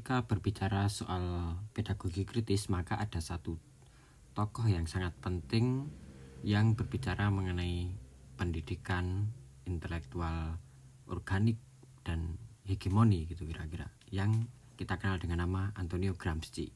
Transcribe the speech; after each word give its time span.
ketika 0.00 0.24
berbicara 0.24 0.88
soal 0.88 1.60
pedagogi 1.76 2.24
kritis 2.24 2.72
maka 2.72 2.96
ada 2.96 3.20
satu 3.20 3.60
tokoh 4.32 4.64
yang 4.64 4.88
sangat 4.88 5.12
penting 5.20 5.92
yang 6.40 6.72
berbicara 6.72 7.28
mengenai 7.28 7.92
pendidikan 8.40 9.28
intelektual 9.68 10.56
organik 11.04 11.60
dan 12.00 12.40
hegemoni 12.64 13.28
gitu 13.28 13.44
kira-kira 13.44 13.92
yang 14.08 14.48
kita 14.80 14.96
kenal 14.96 15.20
dengan 15.20 15.44
nama 15.44 15.68
Antonio 15.76 16.16
Gramsci. 16.16 16.72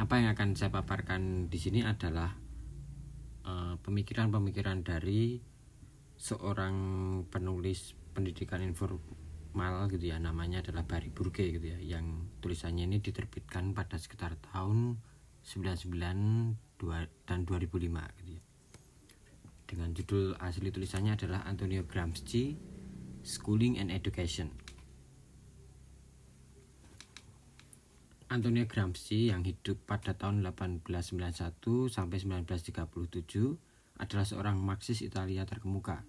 Apa 0.00 0.24
yang 0.24 0.32
akan 0.32 0.56
saya 0.56 0.72
paparkan 0.72 1.52
di 1.52 1.60
sini 1.60 1.84
adalah 1.84 2.32
eh, 3.44 3.76
pemikiran-pemikiran 3.76 4.80
uh, 4.80 4.84
dari 4.88 5.36
seorang 6.16 6.76
penulis 7.28 7.92
pendidikan 8.16 8.64
informal 9.52 9.84
gitu 9.92 10.08
ya 10.08 10.16
namanya 10.16 10.64
adalah 10.64 10.88
Barry 10.88 11.12
Burke 11.12 11.44
gitu 11.44 11.60
ya 11.60 11.76
yang 11.76 12.24
tulisannya 12.40 12.88
ini 12.88 13.04
diterbitkan 13.04 13.76
pada 13.76 14.00
sekitar 14.00 14.40
tahun 14.48 14.96
99 15.44 16.56
dan 17.28 17.38
2005 17.44 17.68
gitu 18.16 18.30
ya. 18.32 18.42
Dengan 19.68 19.92
judul 19.92 20.40
asli 20.40 20.72
tulisannya 20.72 21.20
adalah 21.20 21.44
Antonio 21.44 21.84
Gramsci 21.84 22.56
Schooling 23.20 23.76
and 23.76 23.92
Education. 23.92 24.56
Antonio 28.32 28.64
Gramsci 28.64 29.28
yang 29.28 29.44
hidup 29.44 29.84
pada 29.84 30.16
tahun 30.16 30.40
1891 30.40 31.92
sampai 31.92 32.16
1937 32.24 34.00
adalah 34.00 34.24
seorang 34.24 34.56
Marxis 34.56 35.04
Italia 35.04 35.44
terkemuka 35.44 36.08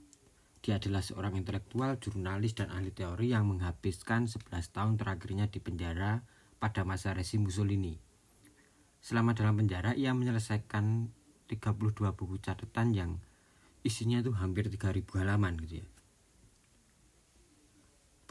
dia 0.63 0.79
adalah 0.79 1.03
seorang 1.03 1.35
intelektual, 1.35 1.99
jurnalis, 1.99 2.55
dan 2.55 2.71
ahli 2.71 2.95
teori 2.95 3.35
yang 3.35 3.51
menghabiskan 3.51 4.31
11 4.31 4.71
tahun 4.71 4.95
terakhirnya 4.95 5.51
di 5.51 5.59
penjara 5.59 6.23
pada 6.55 6.87
masa 6.87 7.11
rezim 7.11 7.43
Mussolini. 7.43 7.99
Selama 9.03 9.35
dalam 9.35 9.59
penjara, 9.59 9.91
ia 9.91 10.15
menyelesaikan 10.15 11.11
32 11.51 12.15
buku 12.15 12.39
catatan 12.39 12.95
yang 12.95 13.19
isinya 13.83 14.23
itu 14.23 14.31
hampir 14.39 14.71
3000 14.71 15.03
halaman 15.19 15.59
gitu 15.67 15.83
ya. 15.83 15.87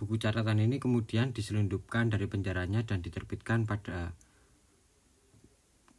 Buku 0.01 0.17
catatan 0.17 0.57
ini 0.57 0.81
kemudian 0.81 1.37
diselundupkan 1.37 2.09
dari 2.09 2.25
penjaranya 2.25 2.81
dan 2.89 3.05
diterbitkan 3.05 3.69
pada 3.69 4.17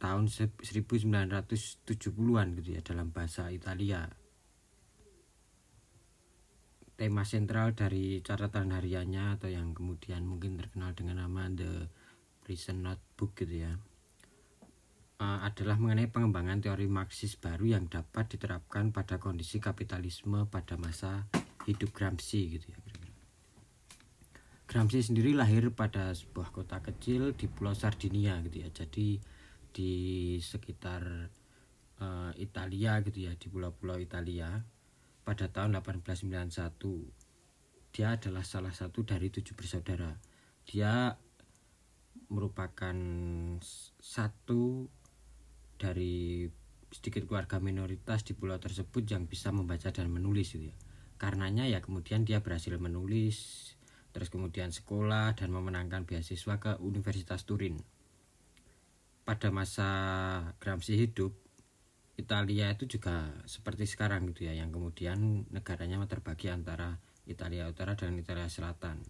tahun 0.02 0.26
1970-an 0.26 2.46
gitu 2.58 2.68
ya 2.74 2.82
dalam 2.82 3.14
bahasa 3.14 3.54
Italia 3.54 4.23
tema 6.94 7.26
sentral 7.26 7.74
dari 7.74 8.22
catatan 8.22 8.70
hariannya 8.70 9.38
atau 9.38 9.50
yang 9.50 9.74
kemudian 9.74 10.22
mungkin 10.22 10.54
terkenal 10.54 10.94
dengan 10.94 11.26
nama 11.26 11.50
The 11.50 11.90
Prison 12.46 12.86
Notebook 12.86 13.34
gitu 13.34 13.66
ya. 13.66 13.74
Uh, 15.14 15.46
adalah 15.46 15.78
mengenai 15.78 16.10
pengembangan 16.10 16.58
teori 16.58 16.90
Marxis 16.90 17.38
baru 17.38 17.78
yang 17.78 17.86
dapat 17.86 18.34
diterapkan 18.34 18.90
pada 18.90 19.22
kondisi 19.22 19.62
kapitalisme 19.62 20.50
pada 20.50 20.74
masa 20.74 21.30
hidup 21.70 21.94
Gramsci 21.94 22.58
gitu 22.58 22.66
ya 22.74 22.78
Gramsci 24.66 25.06
sendiri 25.06 25.38
lahir 25.38 25.70
pada 25.70 26.10
sebuah 26.10 26.50
kota 26.50 26.82
kecil 26.82 27.30
di 27.38 27.46
Pulau 27.46 27.78
Sardinia 27.78 28.42
gitu 28.42 28.66
ya 28.66 28.68
jadi 28.74 29.22
di 29.70 29.92
sekitar 30.42 31.30
uh, 32.02 32.32
Italia 32.34 32.98
gitu 33.02 33.26
ya 33.26 33.32
di 33.38 33.46
pulau-pulau 33.50 33.98
Italia 33.98 34.50
pada 35.24 35.48
tahun 35.48 35.80
1891. 35.80 37.96
Dia 37.96 38.20
adalah 38.20 38.44
salah 38.44 38.76
satu 38.76 39.02
dari 39.02 39.32
tujuh 39.32 39.56
bersaudara. 39.56 40.12
Dia 40.68 41.16
merupakan 42.28 42.96
satu 43.98 44.86
dari 45.80 46.46
sedikit 46.94 47.26
keluarga 47.26 47.58
minoritas 47.58 48.22
di 48.22 48.38
pulau 48.38 48.60
tersebut 48.60 49.02
yang 49.10 49.26
bisa 49.26 49.50
membaca 49.50 49.90
dan 49.90 50.12
menulis 50.12 50.54
gitu 50.54 50.70
ya. 50.70 50.76
Karenanya 51.18 51.66
ya 51.66 51.82
kemudian 51.82 52.22
dia 52.22 52.38
berhasil 52.38 52.78
menulis, 52.78 53.72
terus 54.14 54.30
kemudian 54.30 54.70
sekolah 54.70 55.34
dan 55.34 55.50
memenangkan 55.50 56.06
beasiswa 56.06 56.62
ke 56.62 56.78
Universitas 56.78 57.42
Turin. 57.42 57.82
Pada 59.24 59.48
masa 59.48 59.88
Gramsci 60.60 61.00
hidup, 61.00 61.32
Italia 62.14 62.70
itu 62.70 62.86
juga 62.86 63.34
seperti 63.42 63.90
sekarang 63.90 64.30
gitu 64.30 64.46
ya 64.46 64.54
yang 64.54 64.70
kemudian 64.70 65.50
negaranya 65.50 65.98
terbagi 66.06 66.46
antara 66.46 67.02
Italia 67.26 67.66
Utara 67.66 67.98
dan 67.98 68.14
Italia 68.14 68.46
Selatan. 68.46 69.02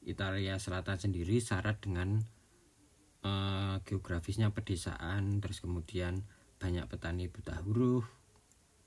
Italia 0.00 0.56
Selatan 0.56 0.96
sendiri 0.96 1.36
syarat 1.36 1.84
dengan 1.84 2.24
uh, 3.24 3.76
geografisnya 3.84 4.48
pedesaan 4.56 5.44
terus 5.44 5.60
kemudian 5.60 6.24
banyak 6.56 6.88
petani 6.88 7.28
buta 7.28 7.60
huruf 7.60 8.08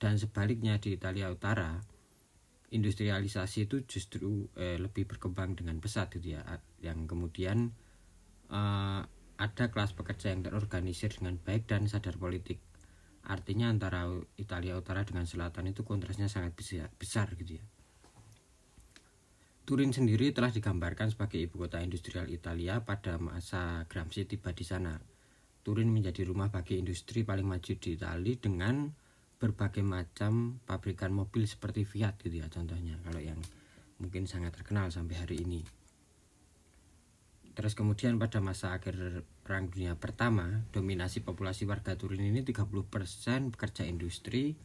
dan 0.02 0.18
sebaliknya 0.18 0.82
di 0.82 0.98
Italia 0.98 1.30
Utara 1.30 1.78
industrialisasi 2.74 3.70
itu 3.70 3.86
justru 3.86 4.50
eh, 4.58 4.82
lebih 4.82 5.06
berkembang 5.06 5.54
dengan 5.54 5.78
pesat 5.78 6.10
gitu 6.10 6.34
ya 6.34 6.42
yang 6.82 7.06
kemudian 7.06 7.70
uh, 8.50 9.06
ada 9.38 9.66
kelas 9.70 9.94
pekerja 9.94 10.34
yang 10.34 10.42
terorganisir 10.42 11.14
dengan 11.14 11.38
baik 11.38 11.70
dan 11.70 11.86
sadar 11.86 12.18
politik 12.18 12.58
Artinya 13.24 13.72
antara 13.72 14.04
Italia 14.36 14.76
Utara 14.76 15.08
dengan 15.08 15.24
Selatan 15.24 15.72
itu 15.72 15.88
kontrasnya 15.88 16.28
sangat 16.28 16.56
besar, 17.00 17.32
gitu 17.40 17.60
ya. 17.60 17.66
Turin 19.64 19.96
sendiri 19.96 20.36
telah 20.36 20.52
digambarkan 20.52 21.16
sebagai 21.16 21.40
ibu 21.40 21.56
kota 21.56 21.80
industrial 21.80 22.28
Italia 22.28 22.84
pada 22.84 23.16
masa 23.16 23.88
Gramsci 23.88 24.28
tiba 24.28 24.52
di 24.52 24.68
sana. 24.68 25.00
Turin 25.64 25.88
menjadi 25.88 26.28
rumah 26.28 26.52
bagi 26.52 26.76
industri 26.76 27.24
paling 27.24 27.48
maju 27.48 27.72
di 27.80 27.96
Italia 27.96 28.36
dengan 28.36 28.92
berbagai 29.40 29.80
macam 29.80 30.60
pabrikan 30.68 31.16
mobil 31.16 31.48
seperti 31.48 31.88
Fiat 31.88 32.20
gitu 32.28 32.44
ya 32.44 32.48
contohnya 32.52 33.00
kalau 33.08 33.24
yang 33.24 33.40
mungkin 34.04 34.28
sangat 34.28 34.52
terkenal 34.52 34.92
sampai 34.92 35.16
hari 35.16 35.40
ini. 35.48 35.83
Terus 37.54 37.78
kemudian 37.78 38.18
pada 38.18 38.42
masa 38.42 38.74
akhir 38.74 39.26
Perang 39.46 39.70
Dunia 39.70 39.94
Pertama, 39.94 40.66
dominasi 40.74 41.22
populasi 41.22 41.70
warga 41.70 41.94
Turin 41.94 42.26
ini 42.26 42.42
30% 42.42 43.54
pekerja 43.54 43.86
industri 43.86 44.58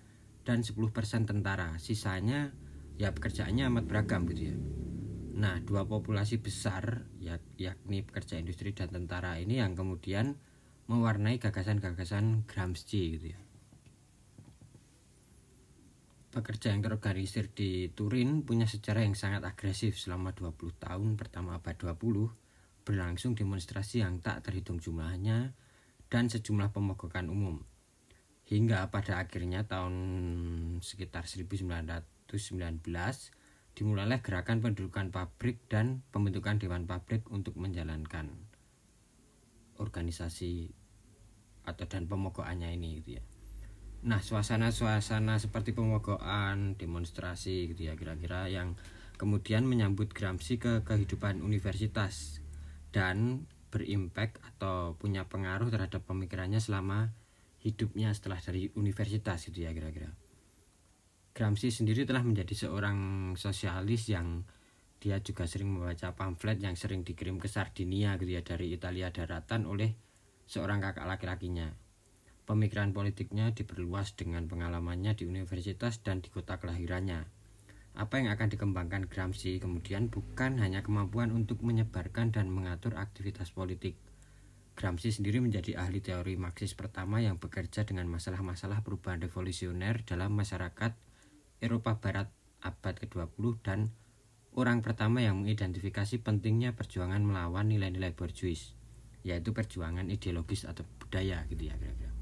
dan 0.48 0.64
10% 0.64 1.28
tentara. 1.28 1.76
Sisanya 1.76 2.48
ya 2.96 3.12
pekerjaannya 3.12 3.68
amat 3.68 3.84
beragam 3.84 4.24
gitu 4.32 4.42
ya. 4.52 4.56
Nah, 5.38 5.60
dua 5.62 5.84
populasi 5.84 6.40
besar 6.40 7.04
ya, 7.20 7.36
yakni 7.60 8.02
pekerja 8.02 8.40
industri 8.40 8.72
dan 8.72 8.88
tentara 8.90 9.36
ini 9.36 9.60
yang 9.60 9.76
kemudian 9.76 10.40
mewarnai 10.88 11.36
gagasan-gagasan 11.36 12.48
Gramsci 12.48 13.02
gitu 13.20 13.26
ya. 13.36 13.40
Pekerja 16.32 16.72
yang 16.72 16.80
terorganisir 16.80 17.52
di 17.52 17.92
Turin 17.92 18.40
punya 18.48 18.64
sejarah 18.64 19.04
yang 19.04 19.14
sangat 19.14 19.44
agresif 19.44 20.00
selama 20.00 20.32
20 20.32 20.72
tahun 20.80 21.20
pertama 21.20 21.60
abad 21.60 21.76
20 21.76 22.47
berlangsung 22.88 23.36
demonstrasi 23.36 24.00
yang 24.00 24.24
tak 24.24 24.48
terhitung 24.48 24.80
jumlahnya 24.80 25.52
dan 26.08 26.32
sejumlah 26.32 26.72
pemogokan 26.72 27.28
umum. 27.28 27.60
Hingga 28.48 28.88
pada 28.88 29.20
akhirnya 29.20 29.68
tahun 29.68 29.92
sekitar 30.80 31.28
1919 31.28 31.84
dimulailah 33.76 34.24
gerakan 34.24 34.64
pendudukan 34.64 35.12
pabrik 35.12 35.60
dan 35.68 36.00
pembentukan 36.08 36.56
dewan 36.56 36.88
pabrik 36.88 37.28
untuk 37.28 37.60
menjalankan 37.60 38.32
organisasi 39.76 40.72
atau 41.68 41.84
dan 41.84 42.08
pemogokannya 42.08 42.72
ini 42.72 43.04
gitu 43.04 43.20
ya. 43.20 43.22
Nah, 44.08 44.24
suasana-suasana 44.24 45.36
seperti 45.36 45.76
pemogokan, 45.76 46.80
demonstrasi 46.80 47.68
gitu 47.76 47.92
ya 47.92 48.00
kira-kira 48.00 48.48
yang 48.48 48.80
kemudian 49.20 49.68
menyambut 49.68 50.08
Gramsci 50.16 50.56
ke 50.56 50.80
kehidupan 50.88 51.44
universitas 51.44 52.40
dan 52.90 53.44
berimpact 53.68 54.40
atau 54.40 54.96
punya 54.96 55.28
pengaruh 55.28 55.68
terhadap 55.68 56.04
pemikirannya 56.08 56.58
selama 56.58 57.12
hidupnya 57.60 58.14
setelah 58.16 58.40
dari 58.40 58.72
universitas 58.74 59.44
gitu 59.48 59.64
ya 59.66 59.74
kira-kira. 59.76 60.08
Gramsci 61.36 61.70
sendiri 61.70 62.02
telah 62.08 62.24
menjadi 62.24 62.66
seorang 62.66 62.98
sosialis 63.38 64.10
yang 64.10 64.42
dia 64.98 65.22
juga 65.22 65.46
sering 65.46 65.70
membaca 65.70 66.10
pamflet 66.10 66.58
yang 66.58 66.74
sering 66.74 67.06
dikirim 67.06 67.38
ke 67.38 67.46
Sardinia 67.46 68.18
gitu 68.18 68.34
ya 68.34 68.42
dari 68.42 68.74
Italia 68.74 69.14
daratan 69.14 69.68
oleh 69.70 69.94
seorang 70.50 70.82
kakak 70.82 71.06
laki-lakinya. 71.06 71.70
Pemikiran 72.48 72.90
politiknya 72.96 73.52
diperluas 73.54 74.16
dengan 74.16 74.48
pengalamannya 74.48 75.14
di 75.14 75.28
universitas 75.28 76.00
dan 76.00 76.24
di 76.24 76.32
kota 76.32 76.56
kelahirannya 76.56 77.37
apa 77.98 78.22
yang 78.22 78.30
akan 78.30 78.46
dikembangkan 78.54 79.10
Gramsci 79.10 79.58
kemudian 79.58 80.06
bukan 80.06 80.62
hanya 80.62 80.86
kemampuan 80.86 81.34
untuk 81.34 81.66
menyebarkan 81.66 82.30
dan 82.30 82.46
mengatur 82.46 82.94
aktivitas 82.94 83.50
politik. 83.50 83.98
Gramsci 84.78 85.10
sendiri 85.10 85.42
menjadi 85.42 85.74
ahli 85.74 85.98
teori 85.98 86.38
Marxis 86.38 86.78
pertama 86.78 87.18
yang 87.18 87.42
bekerja 87.42 87.82
dengan 87.82 88.06
masalah-masalah 88.06 88.86
perubahan 88.86 89.18
revolusioner 89.18 90.06
dalam 90.06 90.30
masyarakat 90.38 90.94
Eropa 91.58 91.98
Barat 91.98 92.30
abad 92.62 92.94
ke-20 93.02 93.44
dan 93.66 93.90
orang 94.54 94.78
pertama 94.86 95.18
yang 95.18 95.42
mengidentifikasi 95.42 96.22
pentingnya 96.22 96.78
perjuangan 96.78 97.26
melawan 97.26 97.66
nilai-nilai 97.66 98.14
borjuis 98.14 98.78
yaitu 99.26 99.50
perjuangan 99.50 100.06
ideologis 100.06 100.62
atau 100.70 100.86
budaya 101.02 101.42
gitu 101.50 101.66
ya 101.66 101.74
kira-kira. 101.74 102.17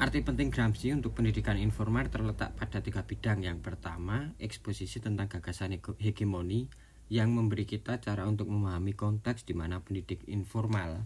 Arti 0.00 0.24
penting 0.24 0.48
Gramsci 0.48 0.96
untuk 0.96 1.12
pendidikan 1.12 1.60
informal 1.60 2.08
terletak 2.08 2.56
pada 2.56 2.80
tiga 2.80 3.04
bidang. 3.04 3.44
Yang 3.44 3.60
pertama, 3.60 4.32
eksposisi 4.40 4.96
tentang 4.96 5.28
gagasan 5.28 5.76
hegemoni 5.76 6.72
yang 7.12 7.36
memberi 7.36 7.68
kita 7.68 8.00
cara 8.00 8.24
untuk 8.24 8.48
memahami 8.48 8.96
konteks 8.96 9.44
di 9.44 9.52
mana 9.52 9.84
pendidik 9.84 10.24
informal 10.32 11.04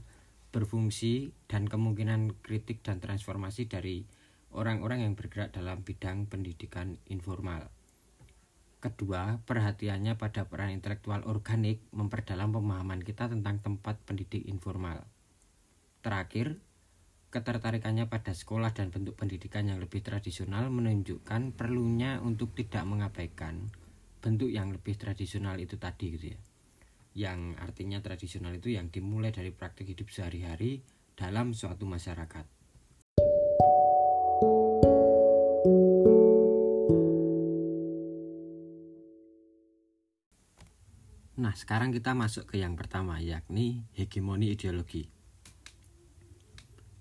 berfungsi 0.54 1.34
dan 1.50 1.66
kemungkinan 1.66 2.38
kritik 2.38 2.86
dan 2.86 3.02
transformasi 3.02 3.66
dari 3.66 4.06
orang-orang 4.54 5.02
yang 5.10 5.18
bergerak 5.18 5.50
dalam 5.50 5.82
bidang 5.82 6.30
pendidikan 6.30 6.94
informal. 7.10 7.74
Kedua, 8.78 9.42
perhatiannya 9.42 10.14
pada 10.14 10.46
peran 10.46 10.70
intelektual 10.70 11.26
organik 11.26 11.82
memperdalam 11.90 12.54
pemahaman 12.54 13.02
kita 13.02 13.26
tentang 13.26 13.58
tempat 13.58 13.98
pendidik 14.06 14.46
informal. 14.46 15.02
Terakhir, 16.06 16.62
ketertarikannya 17.34 18.06
pada 18.06 18.30
sekolah 18.30 18.70
dan 18.70 18.94
bentuk 18.94 19.18
pendidikan 19.18 19.66
yang 19.66 19.82
lebih 19.82 20.06
tradisional 20.06 20.70
menunjukkan 20.70 21.58
perlunya 21.58 22.22
untuk 22.22 22.54
tidak 22.54 22.86
mengabaikan 22.86 23.74
bentuk 24.22 24.54
yang 24.54 24.70
lebih 24.70 24.94
tradisional 24.94 25.58
itu 25.58 25.74
tadi 25.74 26.14
gitu 26.14 26.30
ya. 26.30 26.40
Yang 27.18 27.58
artinya 27.58 27.98
tradisional 27.98 28.54
itu 28.54 28.78
yang 28.78 28.86
dimulai 28.86 29.34
dari 29.34 29.50
praktik 29.50 29.90
hidup 29.90 30.14
sehari-hari 30.14 30.78
dalam 31.18 31.58
suatu 31.58 31.82
masyarakat. 31.90 32.46
Nah, 41.34 41.50
sekarang 41.58 41.90
kita 41.90 42.14
masuk 42.14 42.46
ke 42.46 42.62
yang 42.62 42.78
pertama, 42.78 43.18
yakni 43.18 43.82
hegemoni 43.98 44.54
ideologi. 44.54 45.13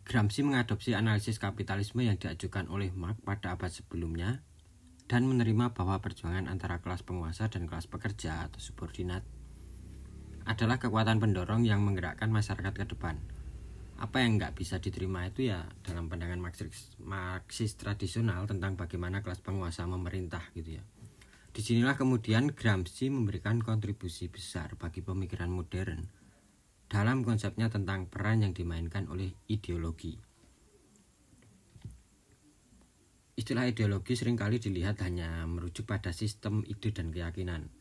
Gramsci 0.04 0.44
mengadopsi 0.44 0.92
analisis 1.00 1.40
kapitalisme 1.40 2.04
yang 2.04 2.20
diajukan 2.20 2.68
oleh 2.68 2.92
Marx 2.92 3.24
pada 3.24 3.56
abad 3.56 3.72
sebelumnya 3.72 4.44
dan 5.08 5.24
menerima 5.24 5.72
bahwa 5.72 6.04
perjuangan 6.04 6.52
antara 6.52 6.84
kelas 6.84 7.08
penguasa 7.08 7.48
dan 7.48 7.72
kelas 7.72 7.88
pekerja 7.88 8.44
atau 8.44 8.60
subordinat 8.60 9.24
adalah 10.44 10.76
kekuatan 10.76 11.24
pendorong 11.24 11.64
yang 11.64 11.80
menggerakkan 11.88 12.28
masyarakat 12.28 12.76
ke 12.76 12.86
depan. 12.92 13.16
Apa 13.96 14.20
yang 14.20 14.36
nggak 14.36 14.60
bisa 14.60 14.84
diterima 14.84 15.24
itu 15.24 15.48
ya 15.48 15.64
dalam 15.88 16.12
pandangan 16.12 16.42
Marxis, 16.44 17.00
Marxis 17.00 17.80
tradisional 17.80 18.44
tentang 18.44 18.76
bagaimana 18.76 19.24
kelas 19.24 19.40
penguasa 19.40 19.88
memerintah 19.88 20.44
gitu 20.52 20.82
ya. 20.82 20.84
Di 21.56 21.64
sinilah 21.64 21.96
kemudian 21.96 22.52
Gramsci 22.52 23.08
memberikan 23.08 23.64
kontribusi 23.64 24.28
besar 24.28 24.76
bagi 24.76 25.00
pemikiran 25.00 25.48
modern 25.48 26.23
dalam 26.92 27.26
konsepnya 27.26 27.68
tentang 27.72 28.08
peran 28.08 28.44
yang 28.46 28.54
dimainkan 28.54 29.10
oleh 29.10 29.34
ideologi. 29.50 30.20
Istilah 33.34 33.66
ideologi 33.66 34.14
sering 34.14 34.38
kali 34.38 34.62
dilihat 34.62 35.02
hanya 35.02 35.42
merujuk 35.50 35.90
pada 35.90 36.14
sistem 36.14 36.62
ide 36.70 36.94
dan 36.94 37.10
keyakinan. 37.10 37.74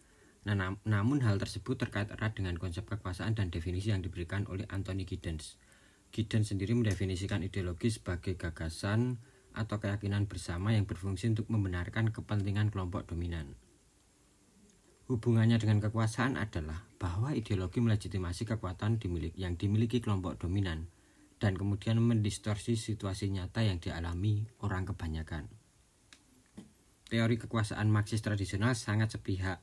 Nah, 0.42 0.56
nam 0.58 0.80
namun 0.82 1.22
hal 1.22 1.38
tersebut 1.38 1.78
terkait 1.78 2.10
erat 2.10 2.34
dengan 2.34 2.58
konsep 2.58 2.82
kekuasaan 2.88 3.38
dan 3.38 3.52
definisi 3.52 3.94
yang 3.94 4.02
diberikan 4.02 4.48
oleh 4.50 4.66
Anthony 4.72 5.06
Giddens. 5.06 5.60
Giddens 6.10 6.50
sendiri 6.50 6.74
mendefinisikan 6.74 7.44
ideologi 7.46 7.92
sebagai 7.92 8.34
gagasan 8.34 9.22
atau 9.52 9.76
keyakinan 9.76 10.24
bersama 10.26 10.72
yang 10.72 10.88
berfungsi 10.88 11.28
untuk 11.30 11.52
membenarkan 11.52 12.10
kepentingan 12.10 12.72
kelompok 12.72 13.06
dominan. 13.06 13.54
Hubungannya 15.12 15.60
dengan 15.60 15.76
kekuasaan 15.76 16.40
adalah 16.40 16.88
bahwa 16.96 17.36
ideologi 17.36 17.84
melegitimasi 17.84 18.48
kekuatan 18.48 18.96
dimiliki, 18.96 19.44
yang 19.44 19.60
dimiliki 19.60 20.00
kelompok 20.00 20.40
dominan 20.40 20.88
dan 21.36 21.52
kemudian 21.52 22.00
mendistorsi 22.00 22.80
situasi 22.80 23.28
nyata 23.28 23.60
yang 23.60 23.76
dialami 23.76 24.48
orang 24.64 24.88
kebanyakan. 24.88 25.52
Teori 27.12 27.36
kekuasaan 27.36 27.92
Marxis 27.92 28.24
tradisional 28.24 28.72
sangat 28.72 29.12
sepihak 29.12 29.60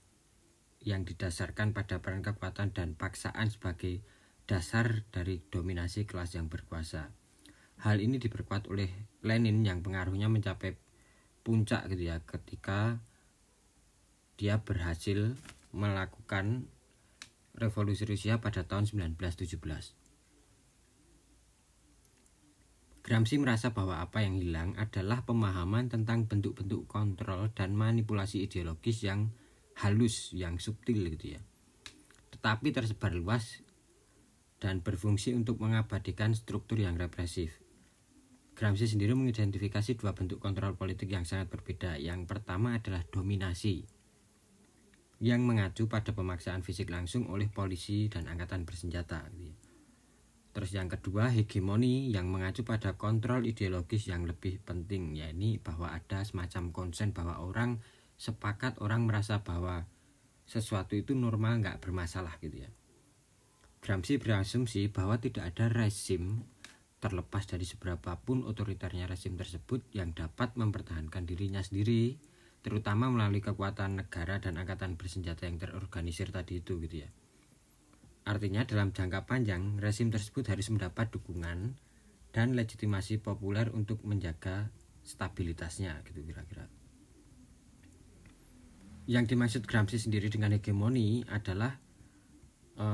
yang 0.86 1.02
didasarkan 1.02 1.74
pada 1.74 1.98
peran 1.98 2.22
kekuatan 2.22 2.70
dan 2.70 2.94
paksaan 2.94 3.50
sebagai 3.50 4.06
dasar 4.46 5.02
dari 5.10 5.42
dominasi 5.50 6.06
kelas 6.06 6.38
yang 6.38 6.46
berkuasa. 6.46 7.10
Hal 7.82 7.98
ini 8.06 8.22
diperkuat 8.22 8.70
oleh 8.70 9.18
Lenin 9.26 9.66
yang 9.66 9.82
pengaruhnya 9.82 10.30
mencapai 10.30 10.78
puncak 11.42 11.90
gitu 11.90 12.14
ya 12.14 12.22
ketika 12.22 13.02
dia 14.40 14.64
berhasil 14.64 15.36
melakukan 15.76 16.72
revolusi 17.60 18.08
Rusia 18.08 18.40
pada 18.40 18.64
tahun 18.64 18.88
1917. 18.88 19.60
Gramsci 23.04 23.36
merasa 23.36 23.76
bahwa 23.76 24.00
apa 24.00 24.24
yang 24.24 24.40
hilang 24.40 24.80
adalah 24.80 25.28
pemahaman 25.28 25.92
tentang 25.92 26.24
bentuk-bentuk 26.24 26.88
kontrol 26.88 27.52
dan 27.52 27.76
manipulasi 27.76 28.48
ideologis 28.48 29.04
yang 29.04 29.36
halus, 29.84 30.32
yang 30.32 30.56
subtil 30.56 31.12
gitu 31.20 31.36
ya. 31.36 31.42
Tetapi 32.32 32.72
tersebar 32.72 33.12
luas 33.12 33.60
dan 34.64 34.80
berfungsi 34.80 35.36
untuk 35.36 35.60
mengabadikan 35.60 36.32
struktur 36.32 36.80
yang 36.80 36.96
represif. 36.96 37.60
Gramsci 38.56 38.88
sendiri 38.88 39.16
mengidentifikasi 39.16 40.00
dua 40.00 40.16
bentuk 40.16 40.40
kontrol 40.40 40.76
politik 40.80 41.12
yang 41.12 41.24
sangat 41.24 41.48
berbeda. 41.48 41.96
Yang 41.96 42.28
pertama 42.28 42.76
adalah 42.76 43.08
dominasi, 43.08 43.99
yang 45.20 45.44
mengacu 45.44 45.92
pada 45.92 46.16
pemaksaan 46.16 46.64
fisik 46.64 46.88
langsung 46.88 47.28
oleh 47.28 47.52
polisi 47.52 48.08
dan 48.08 48.28
angkatan 48.32 48.64
bersenjata. 48.64 49.28
Gitu 49.36 49.52
ya. 49.52 49.56
Terus 50.50 50.72
yang 50.74 50.90
kedua 50.90 51.30
hegemoni 51.30 52.10
yang 52.10 52.28
mengacu 52.28 52.66
pada 52.66 52.98
kontrol 52.98 53.46
ideologis 53.46 54.10
yang 54.10 54.26
lebih 54.26 54.58
penting 54.66 55.14
yakni 55.14 55.62
bahwa 55.62 55.94
ada 55.94 56.26
semacam 56.26 56.74
konsen 56.74 57.14
bahwa 57.14 57.38
orang 57.40 57.80
sepakat 58.18 58.82
orang 58.82 59.06
merasa 59.06 59.46
bahwa 59.46 59.86
sesuatu 60.50 60.98
itu 60.98 61.14
normal 61.14 61.62
nggak 61.62 61.80
bermasalah 61.80 62.36
gitu 62.42 62.66
ya. 62.66 62.70
Gramsci 63.80 64.20
berasumsi 64.20 64.92
bahwa 64.92 65.22
tidak 65.22 65.56
ada 65.56 65.72
rezim 65.72 66.44
terlepas 67.00 67.48
dari 67.48 67.64
seberapapun 67.64 68.44
otoriternya 68.44 69.08
rezim 69.08 69.40
tersebut 69.40 69.88
yang 69.96 70.12
dapat 70.12 70.60
mempertahankan 70.60 71.24
dirinya 71.24 71.64
sendiri 71.64 72.20
terutama 72.60 73.08
melalui 73.08 73.40
kekuatan 73.40 74.04
negara 74.04 74.44
dan 74.44 74.60
angkatan 74.60 75.00
bersenjata 75.00 75.48
yang 75.48 75.60
terorganisir 75.60 76.32
tadi 76.34 76.60
itu 76.60 76.80
gitu 76.84 77.08
ya. 77.08 77.10
Artinya 78.28 78.68
dalam 78.68 78.92
jangka 78.92 79.26
panjang 79.26 79.80
rezim 79.80 80.12
tersebut 80.12 80.46
harus 80.52 80.68
mendapat 80.70 81.10
dukungan 81.10 81.80
dan 82.30 82.48
legitimasi 82.54 83.24
populer 83.24 83.72
untuk 83.74 84.06
menjaga 84.06 84.70
stabilitasnya 85.02 85.98
gitu 86.06 86.22
kira-kira. 86.22 86.70
Yang 89.10 89.34
dimaksud 89.34 89.64
Gramsci 89.66 89.98
sendiri 89.98 90.30
dengan 90.30 90.54
hegemoni 90.54 91.26
adalah 91.26 91.82
e, 92.78 92.86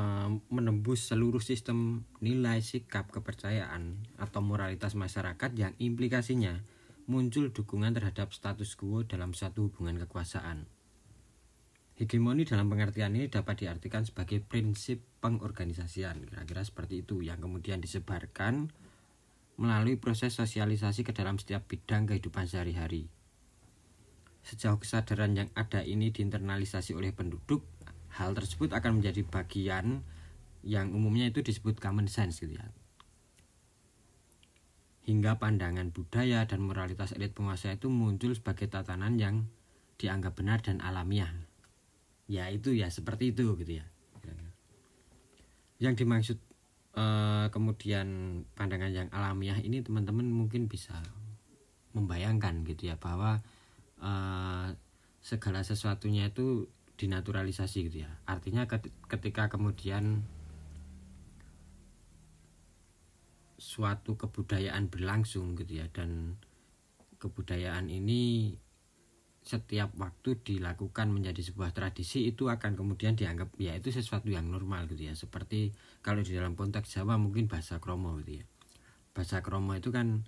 menembus 0.48 1.12
seluruh 1.12 1.44
sistem 1.44 2.08
nilai 2.24 2.64
sikap 2.64 3.12
kepercayaan 3.12 4.16
atau 4.16 4.40
moralitas 4.40 4.96
masyarakat 4.96 5.52
yang 5.60 5.76
implikasinya 5.76 6.64
muncul 7.06 7.54
dukungan 7.54 7.94
terhadap 7.94 8.34
status 8.34 8.74
quo 8.74 9.06
dalam 9.06 9.38
satu 9.38 9.70
hubungan 9.70 10.02
kekuasaan. 10.02 10.66
Hegemoni 11.96 12.44
dalam 12.44 12.68
pengertian 12.68 13.16
ini 13.16 13.32
dapat 13.32 13.64
diartikan 13.64 14.04
sebagai 14.04 14.44
prinsip 14.44 15.00
pengorganisasian, 15.22 16.28
kira-kira 16.28 16.66
seperti 16.66 17.06
itu, 17.06 17.24
yang 17.24 17.40
kemudian 17.40 17.80
disebarkan 17.80 18.74
melalui 19.56 19.96
proses 19.96 20.36
sosialisasi 20.36 21.08
ke 21.08 21.16
dalam 21.16 21.40
setiap 21.40 21.64
bidang 21.70 22.10
kehidupan 22.10 22.50
sehari-hari. 22.50 23.08
Sejauh 24.44 24.82
kesadaran 24.82 25.32
yang 25.38 25.50
ada 25.56 25.86
ini 25.86 26.12
diinternalisasi 26.12 26.92
oleh 26.92 27.16
penduduk, 27.16 27.64
hal 28.20 28.36
tersebut 28.36 28.76
akan 28.76 29.00
menjadi 29.00 29.24
bagian 29.24 30.04
yang 30.66 30.92
umumnya 30.92 31.30
itu 31.32 31.46
disebut 31.46 31.80
common 31.80 32.10
sense 32.10 32.42
gitu 32.42 32.58
ya 32.58 32.68
hingga 35.06 35.38
pandangan 35.38 35.94
budaya 35.94 36.50
dan 36.50 36.66
moralitas 36.66 37.14
elit 37.14 37.38
penguasa 37.38 37.78
itu 37.78 37.94
muncul 37.94 38.34
sebagai 38.34 38.66
tatanan 38.66 39.22
yang 39.22 39.46
dianggap 40.02 40.34
benar 40.34 40.66
dan 40.66 40.82
alamiah. 40.82 41.30
Ya 42.26 42.50
itu 42.50 42.74
ya 42.74 42.90
seperti 42.90 43.30
itu 43.32 43.54
gitu 43.62 43.80
ya. 43.80 43.86
Yang 45.78 46.04
dimaksud 46.04 46.38
eh, 46.98 47.48
kemudian 47.54 48.08
pandangan 48.58 48.90
yang 48.90 49.08
alamiah 49.14 49.62
ini 49.62 49.86
teman-teman 49.86 50.26
mungkin 50.26 50.66
bisa 50.66 50.98
membayangkan 51.94 52.66
gitu 52.66 52.90
ya 52.90 52.98
bahwa 52.98 53.46
eh, 54.02 54.68
segala 55.22 55.62
sesuatunya 55.62 56.34
itu 56.34 56.66
dinaturalisasi 56.98 57.94
gitu 57.94 58.10
ya. 58.10 58.12
Artinya 58.26 58.66
ketika 59.06 59.54
kemudian 59.54 60.26
suatu 63.66 64.14
kebudayaan 64.14 64.94
berlangsung 64.94 65.58
gitu 65.58 65.82
ya. 65.82 65.90
Dan 65.90 66.38
kebudayaan 67.18 67.90
ini 67.90 68.54
setiap 69.46 69.94
waktu 70.02 70.42
dilakukan 70.42 71.14
menjadi 71.14 71.42
sebuah 71.46 71.70
tradisi 71.70 72.26
itu 72.26 72.50
akan 72.50 72.74
kemudian 72.74 73.14
dianggap 73.14 73.54
ya 73.62 73.78
itu 73.78 73.94
sesuatu 73.94 74.30
yang 74.30 74.50
normal 74.50 74.86
gitu 74.86 75.10
ya. 75.10 75.14
Seperti 75.18 75.74
kalau 76.06 76.22
di 76.22 76.34
dalam 76.34 76.54
konteks 76.54 76.94
Jawa 76.94 77.18
mungkin 77.18 77.50
bahasa 77.50 77.82
kromo 77.82 78.18
gitu 78.22 78.42
ya. 78.42 78.46
Bahasa 79.14 79.46
kromo 79.46 79.78
itu 79.78 79.94
kan 79.94 80.26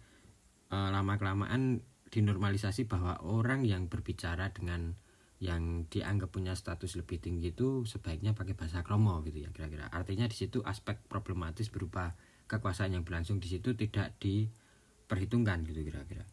e, 0.69 0.77
lama 0.77 1.17
kelamaan 1.17 1.81
dinormalisasi 2.13 2.85
bahwa 2.85 3.17
orang 3.25 3.65
yang 3.65 3.89
berbicara 3.89 4.53
dengan 4.53 4.93
yang 5.37 5.85
dianggap 5.89 6.33
punya 6.33 6.57
status 6.57 6.97
lebih 6.97 7.21
tinggi 7.21 7.53
itu 7.53 7.85
sebaiknya 7.85 8.33
pakai 8.33 8.57
bahasa 8.57 8.85
kromo 8.85 9.21
gitu 9.25 9.45
ya 9.45 9.49
kira-kira. 9.49 9.89
Artinya 9.89 10.29
di 10.29 10.37
situ 10.37 10.61
aspek 10.61 11.01
problematis 11.09 11.73
berupa 11.73 12.13
kekuasaan 12.47 12.95
yang 12.95 13.03
berlangsung 13.03 13.37
di 13.37 13.51
situ 13.51 13.75
tidak 13.75 14.15
diperhitungkan 14.17 15.67
gitu 15.67 15.83
kira-kira 15.83 16.25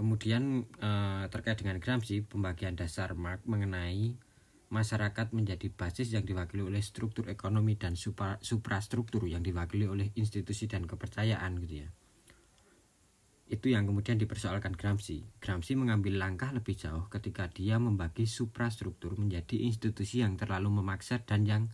Kemudian 0.00 0.64
eh, 0.80 1.24
terkait 1.28 1.60
dengan 1.60 1.76
Gramsci, 1.76 2.24
pembagian 2.24 2.72
dasar 2.72 3.12
Mark 3.12 3.44
mengenai 3.44 4.16
masyarakat 4.72 5.36
menjadi 5.36 5.68
basis 5.68 6.16
yang 6.16 6.24
diwakili 6.24 6.64
oleh 6.64 6.80
struktur 6.80 7.28
ekonomi 7.28 7.76
dan 7.76 8.00
supra, 8.00 8.40
suprastruktur 8.40 9.28
yang 9.28 9.44
diwakili 9.44 9.84
oleh 9.84 10.08
institusi 10.16 10.72
dan 10.72 10.88
kepercayaan 10.88 11.60
gitu 11.60 11.84
ya. 11.84 11.88
Itu 13.52 13.68
yang 13.68 13.84
kemudian 13.84 14.16
dipersoalkan 14.16 14.72
Gramsci. 14.72 15.20
Gramsci 15.36 15.76
mengambil 15.76 16.16
langkah 16.16 16.48
lebih 16.48 16.80
jauh 16.80 17.04
ketika 17.12 17.52
dia 17.52 17.76
membagi 17.76 18.24
suprastruktur 18.24 19.20
menjadi 19.20 19.68
institusi 19.68 20.24
yang 20.24 20.40
terlalu 20.40 20.80
memaksa 20.80 21.20
dan 21.28 21.44
yang 21.44 21.68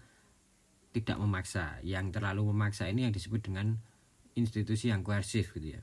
tidak 0.96 1.20
memaksa. 1.20 1.76
Yang 1.84 2.16
terlalu 2.16 2.48
memaksa 2.56 2.88
ini 2.88 3.04
yang 3.04 3.12
disebut 3.12 3.44
dengan 3.44 3.76
institusi 4.32 4.88
yang 4.88 5.04
koersif 5.04 5.52
gitu 5.52 5.76
ya 5.76 5.82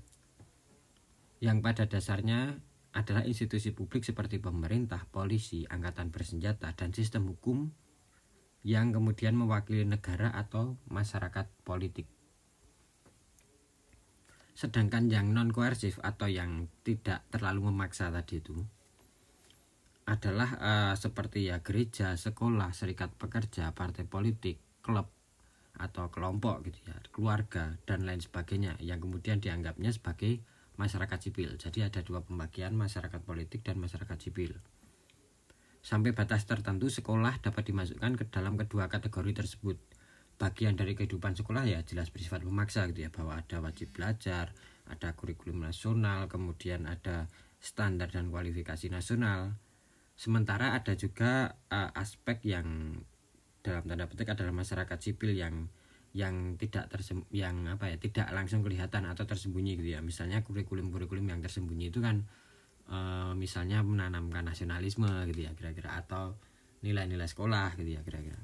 yang 1.44 1.60
pada 1.60 1.84
dasarnya 1.84 2.56
adalah 2.96 3.28
institusi 3.28 3.76
publik 3.76 4.08
seperti 4.08 4.40
pemerintah, 4.40 5.04
polisi, 5.12 5.68
angkatan 5.68 6.08
bersenjata, 6.08 6.72
dan 6.72 6.96
sistem 6.96 7.28
hukum 7.28 7.68
yang 8.64 8.96
kemudian 8.96 9.36
mewakili 9.36 9.84
negara 9.84 10.32
atau 10.32 10.80
masyarakat 10.88 11.52
politik. 11.68 12.08
Sedangkan 14.56 15.12
yang 15.12 15.36
non 15.36 15.52
koersif 15.52 16.00
atau 16.00 16.32
yang 16.32 16.72
tidak 16.88 17.28
terlalu 17.28 17.76
memaksa 17.76 18.08
tadi 18.08 18.40
itu 18.40 18.56
adalah 20.08 20.50
uh, 20.64 20.94
seperti 20.96 21.52
ya 21.52 21.60
gereja, 21.60 22.16
sekolah, 22.16 22.72
serikat 22.72 23.12
pekerja, 23.20 23.76
partai 23.76 24.08
politik, 24.08 24.64
klub 24.84 25.08
atau 25.74 26.12
kelompok 26.14 26.70
gitu 26.70 26.86
ya, 26.86 26.98
keluarga 27.10 27.80
dan 27.90 28.06
lain 28.06 28.22
sebagainya 28.22 28.78
yang 28.78 29.02
kemudian 29.02 29.42
dianggapnya 29.42 29.90
sebagai 29.90 30.46
masyarakat 30.78 31.18
sipil. 31.18 31.58
Jadi 31.58 31.82
ada 31.82 32.06
dua 32.06 32.22
pembagian 32.22 32.78
masyarakat 32.78 33.22
politik 33.26 33.66
dan 33.66 33.82
masyarakat 33.82 34.18
sipil. 34.22 34.54
Sampai 35.84 36.16
batas 36.16 36.48
tertentu 36.48 36.88
sekolah 36.88 37.44
dapat 37.44 37.74
dimasukkan 37.74 38.14
ke 38.16 38.26
dalam 38.32 38.56
kedua 38.56 38.88
kategori 38.88 39.44
tersebut. 39.44 39.78
Bagian 40.40 40.80
dari 40.80 40.98
kehidupan 40.98 41.36
sekolah 41.38 41.68
ya 41.68 41.84
jelas 41.86 42.10
bersifat 42.10 42.42
memaksa 42.42 42.90
gitu 42.90 43.06
ya 43.06 43.10
bahwa 43.12 43.38
ada 43.38 43.60
wajib 43.60 43.92
belajar, 43.94 44.56
ada 44.88 45.10
kurikulum 45.14 45.62
nasional, 45.62 46.32
kemudian 46.32 46.88
ada 46.88 47.28
standar 47.60 48.10
dan 48.10 48.32
kualifikasi 48.32 48.90
nasional. 48.90 49.60
Sementara 50.14 50.78
ada 50.78 50.94
juga 50.96 51.58
uh, 51.70 51.90
aspek 51.98 52.42
yang 52.46 52.98
dalam 53.64 53.84
tanda 53.88 54.06
petik 54.12 54.36
adalah 54.36 54.52
masyarakat 54.52 55.00
sipil 55.00 55.32
yang 55.32 55.72
yang 56.14 56.60
tidak 56.62 56.94
tersem 56.94 57.26
yang 57.34 57.66
apa 57.66 57.90
ya 57.90 57.98
tidak 57.98 58.30
langsung 58.30 58.62
kelihatan 58.62 59.10
atau 59.10 59.26
tersembunyi 59.26 59.82
gitu 59.82 59.98
ya. 59.98 60.00
Misalnya 60.06 60.46
kurikulum-kurikulum 60.46 61.26
yang 61.26 61.42
tersembunyi 61.42 61.90
itu 61.90 62.04
kan 62.04 62.22
e, 62.86 62.98
misalnya 63.34 63.82
menanamkan 63.82 64.46
nasionalisme 64.46 65.10
gitu 65.34 65.50
ya 65.50 65.58
kira-kira 65.58 65.98
atau 65.98 66.38
nilai-nilai 66.86 67.26
sekolah 67.26 67.74
gitu 67.82 67.98
ya 67.98 68.06
kira-kira. 68.06 68.38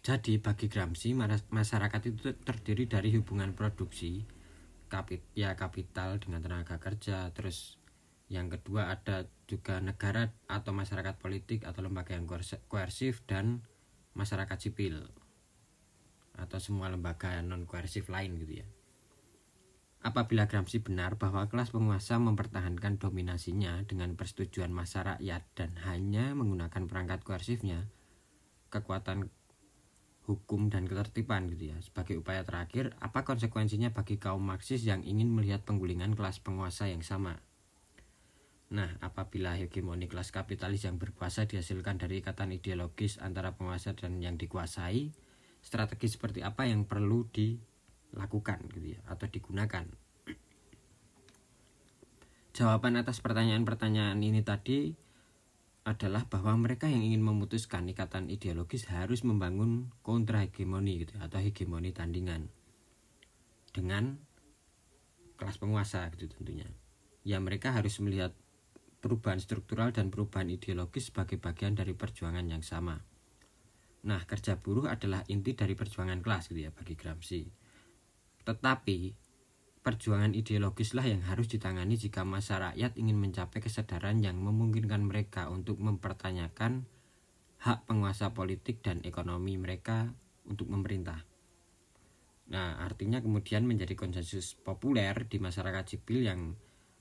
Jadi 0.00 0.36
bagi 0.40 0.66
Gramsci 0.68 1.16
masyarakat 1.48 2.02
itu 2.12 2.32
terdiri 2.44 2.84
dari 2.88 3.16
hubungan 3.16 3.56
produksi 3.56 4.20
kapit 4.90 5.22
ya 5.32 5.56
kapital 5.56 6.18
dengan 6.20 6.44
tenaga 6.44 6.76
kerja 6.76 7.30
terus 7.32 7.79
yang 8.30 8.46
kedua 8.46 8.94
ada 8.94 9.26
juga 9.50 9.82
negara 9.82 10.30
atau 10.46 10.70
masyarakat 10.70 11.18
politik 11.18 11.66
atau 11.66 11.82
lembaga 11.82 12.14
yang 12.14 12.30
koersif 12.70 13.26
dan 13.26 13.66
masyarakat 14.14 14.54
sipil 14.70 15.10
atau 16.38 16.62
semua 16.62 16.88
lembaga 16.88 17.42
non 17.42 17.66
koersif 17.66 18.06
lain 18.06 18.38
gitu 18.38 18.62
ya. 18.62 18.66
Apabila 20.00 20.48
Gramsci 20.48 20.80
benar 20.80 21.20
bahwa 21.20 21.44
kelas 21.50 21.76
penguasa 21.76 22.16
mempertahankan 22.16 22.96
dominasinya 22.96 23.84
dengan 23.84 24.16
persetujuan 24.16 24.72
masa 24.72 25.04
rakyat 25.04 25.44
dan 25.52 25.76
hanya 25.84 26.32
menggunakan 26.32 26.88
perangkat 26.88 27.20
koersifnya, 27.20 27.84
kekuatan 28.72 29.28
hukum 30.24 30.72
dan 30.72 30.88
ketertiban 30.88 31.52
gitu 31.52 31.74
ya. 31.74 31.78
Sebagai 31.84 32.16
upaya 32.16 32.46
terakhir, 32.48 32.96
apa 33.02 33.28
konsekuensinya 33.28 33.92
bagi 33.92 34.16
kaum 34.16 34.40
Marxis 34.40 34.88
yang 34.88 35.04
ingin 35.04 35.28
melihat 35.28 35.68
penggulingan 35.68 36.16
kelas 36.16 36.40
penguasa 36.40 36.88
yang 36.88 37.04
sama? 37.04 37.42
Nah, 38.70 38.86
apabila 39.02 39.58
hegemoni 39.58 40.06
kelas 40.06 40.30
kapitalis 40.30 40.86
yang 40.86 40.94
berkuasa 40.94 41.50
dihasilkan 41.50 41.98
dari 41.98 42.22
ikatan 42.22 42.54
ideologis 42.54 43.18
antara 43.18 43.58
penguasa 43.58 43.98
dan 43.98 44.22
yang 44.22 44.38
dikuasai, 44.38 45.10
strategi 45.58 46.06
seperti 46.06 46.46
apa 46.46 46.70
yang 46.70 46.86
perlu 46.86 47.26
dilakukan 47.34 48.70
gitu 48.70 48.94
ya 48.94 49.00
atau 49.10 49.26
digunakan. 49.26 49.90
Jawaban 52.54 52.98
atas 52.98 53.18
pertanyaan-pertanyaan 53.18 54.18
ini 54.22 54.42
tadi 54.46 54.94
adalah 55.82 56.30
bahwa 56.30 56.54
mereka 56.54 56.86
yang 56.86 57.02
ingin 57.02 57.26
memutuskan 57.26 57.88
ikatan 57.90 58.30
ideologis 58.30 58.86
harus 58.86 59.26
membangun 59.26 59.90
kontra 60.06 60.46
hegemoni 60.46 61.02
gitu 61.02 61.18
atau 61.18 61.42
hegemoni 61.42 61.90
tandingan 61.90 62.52
dengan 63.74 64.20
kelas 65.40 65.58
penguasa 65.58 66.06
gitu 66.14 66.30
tentunya. 66.30 66.68
Ya 67.26 67.40
mereka 67.42 67.74
harus 67.74 67.96
melihat 67.98 68.36
perubahan 69.00 69.40
struktural 69.40 69.90
dan 69.96 70.12
perubahan 70.12 70.52
ideologis 70.52 71.08
sebagai 71.08 71.40
bagian 71.40 71.72
dari 71.72 71.96
perjuangan 71.96 72.44
yang 72.44 72.60
sama. 72.60 73.00
Nah, 74.00 74.20
kerja 74.24 74.56
buruh 74.56 74.88
adalah 74.88 75.24
inti 75.28 75.52
dari 75.52 75.76
perjuangan 75.76 76.20
kelas 76.24 76.52
gitu 76.52 76.60
ya 76.64 76.72
bagi 76.72 76.96
Gramsci. 76.96 77.42
Tetapi 78.44 78.98
perjuangan 79.80 80.36
ideologislah 80.36 81.08
yang 81.08 81.24
harus 81.24 81.48
ditangani 81.48 81.96
jika 81.96 82.24
masa 82.24 82.60
rakyat 82.60 82.96
ingin 83.00 83.16
mencapai 83.16 83.60
kesadaran 83.64 84.20
yang 84.20 84.36
memungkinkan 84.40 85.04
mereka 85.04 85.48
untuk 85.48 85.80
mempertanyakan 85.80 86.84
hak 87.60 87.84
penguasa 87.84 88.32
politik 88.32 88.80
dan 88.80 89.04
ekonomi 89.04 89.60
mereka 89.60 90.12
untuk 90.48 90.72
memerintah. 90.72 91.24
Nah, 92.50 92.80
artinya 92.80 93.20
kemudian 93.20 93.68
menjadi 93.68 93.92
konsensus 93.94 94.56
populer 94.56 95.12
di 95.28 95.36
masyarakat 95.36 95.84
sipil 95.86 96.24
yang 96.24 96.56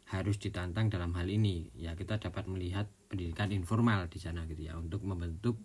harus 0.10 0.42
ditantang 0.42 0.90
dalam 0.90 1.14
hal 1.14 1.30
ini. 1.30 1.70
Ya, 1.78 1.94
kita 1.94 2.18
dapat 2.18 2.50
melihat 2.50 2.90
pendidikan 3.10 3.54
informal 3.54 4.10
di 4.10 4.18
sana 4.18 4.50
gitu 4.50 4.66
ya 4.66 4.74
untuk 4.78 5.06
membentuk 5.06 5.62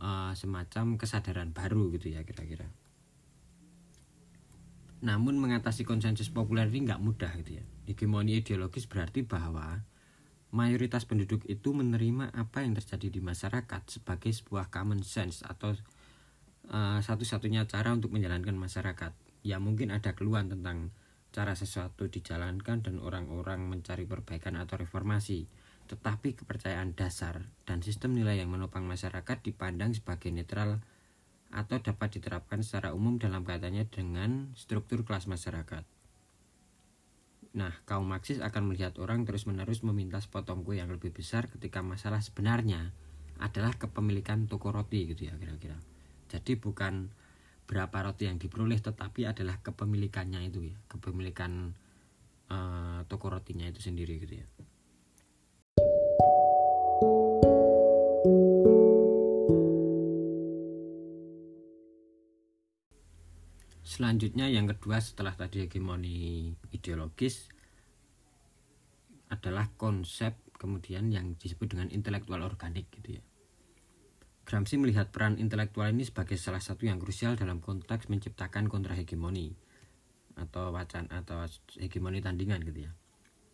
uh, 0.00 0.36
semacam 0.36 1.00
kesadaran 1.00 1.56
baru 1.56 1.88
gitu 1.96 2.12
ya 2.12 2.20
kira-kira. 2.24 2.68
Namun 5.00 5.40
mengatasi 5.40 5.84
konsensus 5.84 6.28
populer 6.32 6.68
ini 6.68 6.88
nggak 6.88 7.00
mudah 7.00 7.32
gitu 7.40 7.60
ya. 7.60 7.64
Hegemoni 7.88 8.40
ideologis 8.40 8.88
berarti 8.88 9.24
bahwa 9.24 9.80
mayoritas 10.52 11.04
penduduk 11.04 11.44
itu 11.48 11.72
menerima 11.72 12.32
apa 12.32 12.64
yang 12.64 12.76
terjadi 12.76 13.12
di 13.12 13.20
masyarakat 13.20 13.82
sebagai 13.88 14.32
sebuah 14.32 14.72
common 14.72 15.04
sense 15.04 15.44
atau 15.44 15.76
uh, 16.72 17.00
satu-satunya 17.00 17.68
cara 17.68 17.92
untuk 17.92 18.12
menjalankan 18.12 18.56
masyarakat. 18.56 19.12
Ya 19.46 19.56
mungkin 19.56 19.92
ada 19.92 20.16
keluhan 20.16 20.48
tentang 20.52 20.92
cara 21.34 21.54
sesuatu 21.54 22.08
dijalankan 22.10 22.82
dan 22.84 22.96
orang-orang 23.02 23.66
mencari 23.66 24.04
perbaikan 24.08 24.56
atau 24.56 24.78
reformasi 24.80 25.46
tetapi 25.86 26.34
kepercayaan 26.34 26.98
dasar 26.98 27.46
dan 27.62 27.78
sistem 27.80 28.18
nilai 28.18 28.42
yang 28.42 28.50
menopang 28.50 28.82
masyarakat 28.84 29.38
dipandang 29.46 29.94
sebagai 29.94 30.34
netral 30.34 30.82
atau 31.54 31.78
dapat 31.78 32.18
diterapkan 32.18 32.66
secara 32.66 32.90
umum 32.90 33.22
dalam 33.22 33.46
kaitannya 33.46 33.86
dengan 33.86 34.50
struktur 34.58 35.06
kelas 35.06 35.30
masyarakat. 35.30 35.86
Nah, 37.56 37.72
kaum 37.88 38.04
Marxis 38.04 38.42
akan 38.42 38.68
melihat 38.68 38.98
orang 39.00 39.24
terus-menerus 39.24 39.80
meminta 39.86 40.20
sepotong 40.20 40.66
kue 40.66 40.76
yang 40.76 40.92
lebih 40.92 41.14
besar 41.14 41.48
ketika 41.48 41.80
masalah 41.80 42.20
sebenarnya 42.20 42.92
adalah 43.40 43.72
kepemilikan 43.78 44.44
toko 44.50 44.74
roti 44.74 45.08
gitu 45.08 45.30
ya 45.30 45.34
kira-kira. 45.40 45.78
Jadi 46.28 46.58
bukan 46.58 47.08
berapa 47.66 47.96
roti 48.06 48.30
yang 48.30 48.38
diperoleh 48.38 48.78
tetapi 48.78 49.26
adalah 49.26 49.58
kepemilikannya 49.60 50.46
itu 50.46 50.70
ya, 50.70 50.76
kepemilikan 50.86 51.74
uh, 52.50 53.02
toko 53.10 53.26
rotinya 53.34 53.66
itu 53.66 53.82
sendiri 53.82 54.22
gitu 54.22 54.38
ya. 54.38 54.46
Selanjutnya 63.86 64.50
yang 64.50 64.68
kedua 64.68 65.00
setelah 65.00 65.32
tadi 65.32 65.64
hegemoni 65.64 66.52
ideologis 66.74 67.48
adalah 69.32 69.72
konsep 69.80 70.36
kemudian 70.60 71.08
yang 71.08 71.32
disebut 71.38 71.72
dengan 71.72 71.88
intelektual 71.88 72.44
organik 72.44 72.92
gitu 72.92 73.16
ya. 73.16 73.22
Gramsci 74.46 74.78
melihat 74.78 75.10
peran 75.10 75.42
intelektual 75.42 75.90
ini 75.90 76.06
sebagai 76.06 76.38
salah 76.38 76.62
satu 76.62 76.86
yang 76.86 77.02
krusial 77.02 77.34
dalam 77.34 77.58
konteks 77.58 78.06
menciptakan 78.06 78.70
kontrahegemoni 78.70 79.50
atau 80.38 80.70
wacana 80.70 81.10
atau 81.18 81.42
hegemoni 81.82 82.22
tandingan 82.22 82.62
gitu 82.62 82.86
ya. 82.86 82.92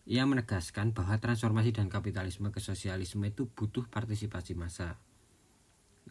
Ia 0.04 0.28
menegaskan 0.28 0.92
bahwa 0.92 1.16
transformasi 1.16 1.72
dan 1.72 1.88
kapitalisme 1.88 2.52
ke 2.52 2.60
sosialisme 2.60 3.24
itu 3.24 3.48
butuh 3.48 3.88
partisipasi 3.88 4.52
massa. 4.52 5.00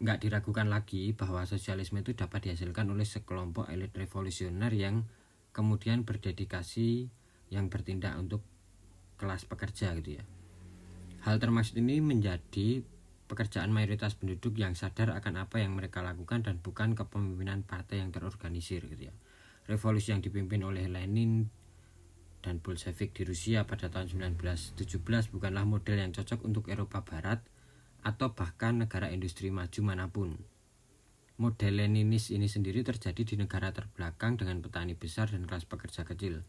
Nggak 0.02 0.18
diragukan 0.26 0.66
lagi 0.66 1.14
bahwa 1.14 1.46
sosialisme 1.46 2.02
itu 2.02 2.18
dapat 2.18 2.50
dihasilkan 2.50 2.90
oleh 2.90 3.06
sekelompok 3.06 3.70
elit 3.70 3.94
revolusioner 3.94 4.74
yang 4.74 5.06
kemudian 5.54 6.02
berdedikasi 6.02 7.06
yang 7.54 7.70
bertindak 7.70 8.18
untuk 8.18 8.42
kelas 9.14 9.46
pekerja 9.46 9.94
gitu 10.02 10.18
ya. 10.18 10.24
Hal 11.22 11.38
termaksud 11.38 11.78
ini 11.78 12.02
menjadi 12.02 12.82
pekerjaan 13.26 13.72
mayoritas 13.72 14.18
penduduk 14.18 14.58
yang 14.58 14.76
sadar 14.76 15.14
akan 15.16 15.46
apa 15.46 15.62
yang 15.62 15.72
mereka 15.72 16.04
lakukan 16.04 16.44
dan 16.44 16.60
bukan 16.60 16.94
kepemimpinan 16.98 17.64
partai 17.64 18.02
yang 18.04 18.12
terorganisir 18.12 18.84
gitu 18.86 19.08
ya. 19.10 19.14
Revolusi 19.70 20.10
yang 20.10 20.20
dipimpin 20.20 20.60
oleh 20.66 20.90
Lenin 20.90 21.46
dan 22.42 22.58
Bolshevik 22.58 23.14
di 23.14 23.22
Rusia 23.22 23.62
pada 23.64 23.86
tahun 23.88 24.34
1917 24.34 24.82
bukanlah 25.30 25.62
model 25.62 26.02
yang 26.02 26.10
cocok 26.10 26.42
untuk 26.42 26.66
Eropa 26.68 27.06
Barat 27.06 27.38
atau 28.02 28.34
bahkan 28.34 28.82
negara 28.82 29.08
industri 29.14 29.54
maju 29.54 29.80
mana 29.86 30.10
pun. 30.10 30.34
Model 31.38 31.78
Leninis 31.78 32.34
ini 32.34 32.50
sendiri 32.50 32.82
terjadi 32.82 33.22
di 33.22 33.34
negara 33.38 33.70
terbelakang 33.70 34.36
dengan 34.36 34.60
petani 34.60 34.98
besar 34.98 35.30
dan 35.30 35.46
kelas 35.46 35.64
pekerja 35.64 36.02
kecil. 36.02 36.42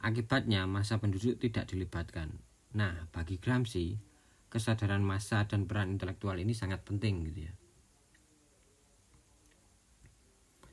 Akibatnya 0.00 0.64
masa 0.64 0.96
penduduk 0.96 1.40
tidak 1.40 1.68
dilibatkan. 1.68 2.40
Nah, 2.72 3.10
bagi 3.10 3.36
Gramsci, 3.36 4.09
kesadaran 4.50 5.00
massa 5.00 5.46
dan 5.46 5.64
peran 5.70 5.94
intelektual 5.94 6.34
ini 6.36 6.52
sangat 6.52 6.82
penting 6.82 7.24
gitu 7.30 7.46
ya. 7.48 7.54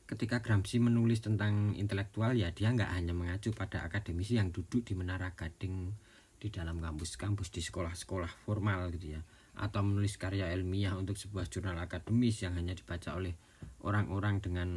Ketika 0.07 0.39
Gramsci 0.39 0.79
menulis 0.79 1.19
tentang 1.19 1.75
intelektual 1.75 2.33
ya 2.33 2.49
dia 2.55 2.71
nggak 2.71 2.95
hanya 2.95 3.13
mengacu 3.13 3.51
pada 3.51 3.83
akademisi 3.83 4.39
yang 4.39 4.55
duduk 4.55 4.87
di 4.87 4.95
menara 4.95 5.35
gading 5.35 5.93
di 6.37 6.47
dalam 6.47 6.79
kampus-kampus 6.79 7.49
di 7.51 7.61
sekolah-sekolah 7.61 8.45
formal 8.45 8.93
gitu 8.93 9.19
ya 9.19 9.21
atau 9.57 9.81
menulis 9.81 10.21
karya 10.21 10.53
ilmiah 10.53 10.93
untuk 10.93 11.17
sebuah 11.17 11.49
jurnal 11.49 11.81
akademis 11.81 12.45
yang 12.45 12.53
hanya 12.53 12.77
dibaca 12.77 13.17
oleh 13.17 13.33
orang-orang 13.81 14.37
dengan 14.37 14.69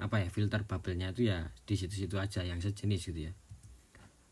apa 0.00 0.24
ya 0.24 0.28
filter 0.32 0.64
bubble-nya 0.64 1.12
itu 1.12 1.28
ya 1.28 1.52
di 1.68 1.74
situ-situ 1.76 2.16
aja 2.16 2.40
yang 2.40 2.62
sejenis 2.64 3.12
gitu 3.12 3.20
ya 3.28 3.32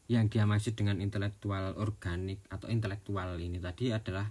yang 0.07 0.31
dia 0.31 0.47
maksud 0.47 0.79
dengan 0.79 1.03
intelektual 1.03 1.75
organik 1.79 2.47
atau 2.47 2.71
intelektual 2.71 3.35
ini 3.43 3.59
tadi 3.59 3.91
adalah 3.91 4.31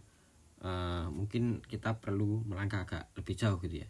uh, 0.64 1.12
mungkin 1.12 1.60
kita 1.64 2.00
perlu 2.00 2.48
melangkah 2.48 2.88
agak 2.88 3.12
lebih 3.20 3.36
jauh 3.36 3.60
gitu 3.60 3.84
ya. 3.84 3.90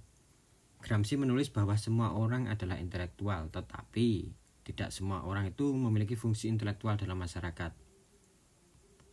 Gramsci 0.82 1.18
menulis 1.18 1.50
bahwa 1.50 1.74
semua 1.78 2.14
orang 2.14 2.46
adalah 2.46 2.78
intelektual, 2.78 3.50
tetapi 3.50 4.30
tidak 4.66 4.90
semua 4.90 5.26
orang 5.26 5.50
itu 5.50 5.66
memiliki 5.74 6.18
fungsi 6.18 6.50
intelektual 6.50 6.98
dalam 6.98 7.18
masyarakat. 7.18 7.74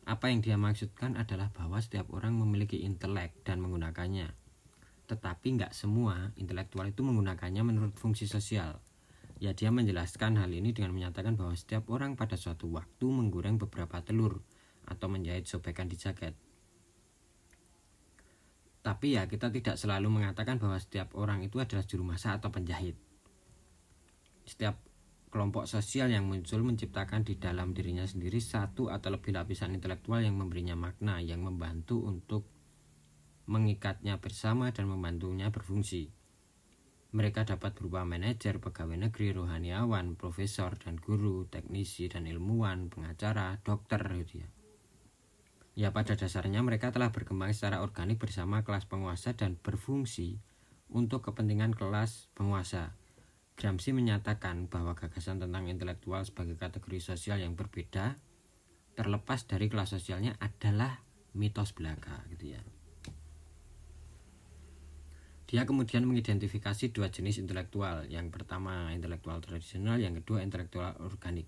Apa 0.02 0.28
yang 0.28 0.40
dia 0.44 0.56
maksudkan 0.60 1.14
adalah 1.14 1.52
bahwa 1.54 1.78
setiap 1.78 2.10
orang 2.12 2.34
memiliki 2.36 2.82
intelek 2.82 3.40
dan 3.44 3.60
menggunakannya. 3.60 4.32
Tetapi 5.06 5.46
nggak 5.60 5.72
semua 5.76 6.32
intelektual 6.40 6.88
itu 6.88 7.04
menggunakannya 7.04 7.62
menurut 7.62 7.94
fungsi 7.96 8.24
sosial. 8.28 8.80
Ya 9.42 9.50
dia 9.58 9.74
menjelaskan 9.74 10.38
hal 10.38 10.54
ini 10.54 10.70
dengan 10.70 10.94
menyatakan 10.94 11.34
bahwa 11.34 11.58
setiap 11.58 11.90
orang 11.90 12.14
pada 12.14 12.38
suatu 12.38 12.70
waktu 12.70 13.02
menggoreng 13.02 13.58
beberapa 13.58 13.98
telur 13.98 14.38
atau 14.86 15.10
menjahit 15.10 15.50
sobekan 15.50 15.90
di 15.90 15.98
jaket. 15.98 16.38
Tapi 18.86 19.18
ya 19.18 19.26
kita 19.26 19.50
tidak 19.50 19.74
selalu 19.74 20.14
mengatakan 20.14 20.62
bahwa 20.62 20.78
setiap 20.78 21.18
orang 21.18 21.42
itu 21.42 21.58
adalah 21.58 21.82
juru 21.82 22.06
masak 22.06 22.38
atau 22.38 22.54
penjahit. 22.54 22.94
Setiap 24.46 24.78
kelompok 25.34 25.66
sosial 25.66 26.14
yang 26.14 26.30
muncul 26.30 26.62
menciptakan 26.62 27.26
di 27.26 27.34
dalam 27.34 27.74
dirinya 27.74 28.06
sendiri 28.06 28.38
satu 28.38 28.94
atau 28.94 29.10
lebih 29.10 29.34
lapisan 29.34 29.74
intelektual 29.74 30.22
yang 30.22 30.38
memberinya 30.38 30.78
makna 30.78 31.18
yang 31.18 31.42
membantu 31.42 31.98
untuk 31.98 32.46
mengikatnya 33.50 34.22
bersama 34.22 34.70
dan 34.70 34.86
membantunya 34.86 35.50
berfungsi. 35.50 36.21
Mereka 37.12 37.44
dapat 37.44 37.76
berupa 37.76 38.08
manajer, 38.08 38.56
pegawai 38.56 38.96
negeri, 38.96 39.36
rohaniawan, 39.36 40.16
profesor, 40.16 40.72
dan 40.80 40.96
guru, 40.96 41.44
teknisi, 41.44 42.08
dan 42.08 42.24
ilmuwan, 42.24 42.88
pengacara, 42.88 43.60
dokter, 43.60 44.00
gitu 44.24 44.40
ya. 44.40 44.48
Ya 45.72 45.88
pada 45.92 46.16
dasarnya 46.16 46.60
mereka 46.60 46.92
telah 46.92 47.12
berkembang 47.12 47.52
secara 47.52 47.80
organik 47.80 48.20
bersama 48.20 48.60
kelas 48.60 48.84
penguasa 48.84 49.32
dan 49.32 49.56
berfungsi 49.56 50.36
untuk 50.92 51.24
kepentingan 51.24 51.72
kelas 51.72 52.28
penguasa. 52.36 52.92
Gramsci 53.56 53.96
menyatakan 53.96 54.68
bahwa 54.68 54.92
gagasan 54.96 55.40
tentang 55.40 55.68
intelektual 55.68 56.24
sebagai 56.24 56.60
kategori 56.60 57.00
sosial 57.00 57.40
yang 57.40 57.56
berbeda 57.56 58.20
terlepas 58.92 59.48
dari 59.48 59.72
kelas 59.72 59.96
sosialnya 59.96 60.36
adalah 60.40 61.00
mitos 61.32 61.72
belaka 61.72 62.20
gitu 62.32 62.52
ya. 62.56 62.60
Dia 65.52 65.68
kemudian 65.68 66.08
mengidentifikasi 66.08 66.96
dua 66.96 67.12
jenis 67.12 67.36
intelektual. 67.36 68.08
Yang 68.08 68.32
pertama 68.32 68.88
intelektual 68.96 69.36
tradisional, 69.44 70.00
yang 70.00 70.16
kedua 70.16 70.40
intelektual 70.40 70.96
organik. 71.04 71.44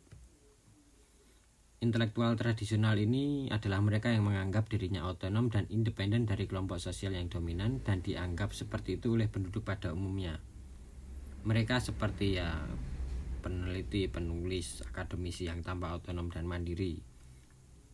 Intelektual 1.81 2.37
tradisional 2.37 3.01
ini 3.01 3.49
adalah 3.49 3.81
mereka 3.81 4.13
yang 4.13 4.29
menganggap 4.29 4.69
dirinya 4.69 5.09
otonom 5.09 5.49
dan 5.49 5.65
independen 5.73 6.29
dari 6.29 6.45
kelompok 6.45 6.77
sosial 6.85 7.17
yang 7.17 7.33
dominan 7.33 7.81
dan 7.81 8.05
dianggap 8.05 8.53
seperti 8.53 9.01
itu 9.01 9.17
oleh 9.17 9.25
penduduk 9.25 9.65
pada 9.65 9.97
umumnya. 9.97 10.37
Mereka 11.49 11.81
seperti 11.81 12.45
ya 12.45 12.61
peneliti, 13.41 14.05
penulis, 14.13 14.85
akademisi 14.85 15.49
yang 15.49 15.65
tanpa 15.65 15.97
otonom 15.97 16.29
dan 16.29 16.45
mandiri 16.45 17.14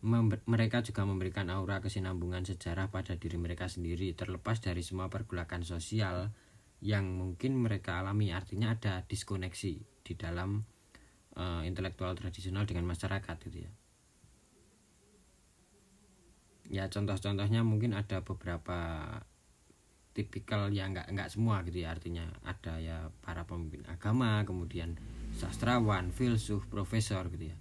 mereka 0.00 0.80
juga 0.80 1.04
memberikan 1.04 1.52
aura 1.52 1.84
kesinambungan 1.84 2.48
sejarah 2.48 2.88
pada 2.88 3.20
diri 3.20 3.36
mereka 3.36 3.68
sendiri 3.68 4.16
terlepas 4.16 4.56
dari 4.64 4.80
semua 4.80 5.12
pergulakan 5.12 5.60
sosial 5.60 6.32
yang 6.80 7.12
mungkin 7.12 7.60
mereka 7.60 8.00
alami. 8.00 8.32
Artinya 8.32 8.72
ada 8.72 9.04
diskoneksi 9.04 9.74
di 10.00 10.12
dalam 10.16 10.64
uh, 11.36 11.62
intelektual 11.68 12.16
tradisional 12.16 12.64
dengan 12.64 12.88
masyarakat 12.88 13.36
gitu 13.44 13.58
ya. 13.68 13.72
Ya 16.70 16.84
contoh-contohnya 16.88 17.60
mungkin 17.60 17.92
ada 17.92 18.24
beberapa 18.24 19.04
tipikal 20.10 20.72
yang 20.72 20.96
nggak 20.96 21.12
nggak 21.12 21.30
semua 21.30 21.62
gitu 21.62 21.86
ya 21.86 21.94
artinya 21.94 22.26
ada 22.42 22.82
ya 22.82 23.14
para 23.22 23.46
pemimpin 23.46 23.86
agama 23.86 24.42
kemudian 24.42 24.98
sastrawan 25.38 26.10
filsuf 26.10 26.66
profesor 26.66 27.30
gitu 27.30 27.54
ya. 27.54 27.56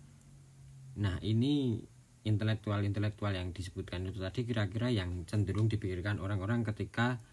Nah 0.98 1.22
ini 1.22 1.86
intelektual-intelektual 2.28 3.32
yang 3.32 3.56
disebutkan 3.56 4.04
itu 4.12 4.20
tadi 4.20 4.44
kira-kira 4.44 4.92
yang 4.92 5.24
cenderung 5.24 5.72
dipikirkan 5.72 6.20
orang-orang 6.20 6.68
ketika 6.68 7.24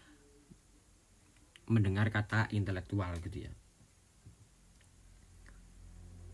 mendengar 1.67 2.07
kata 2.07 2.47
intelektual 2.55 3.11
gitu 3.19 3.47
ya. 3.47 3.51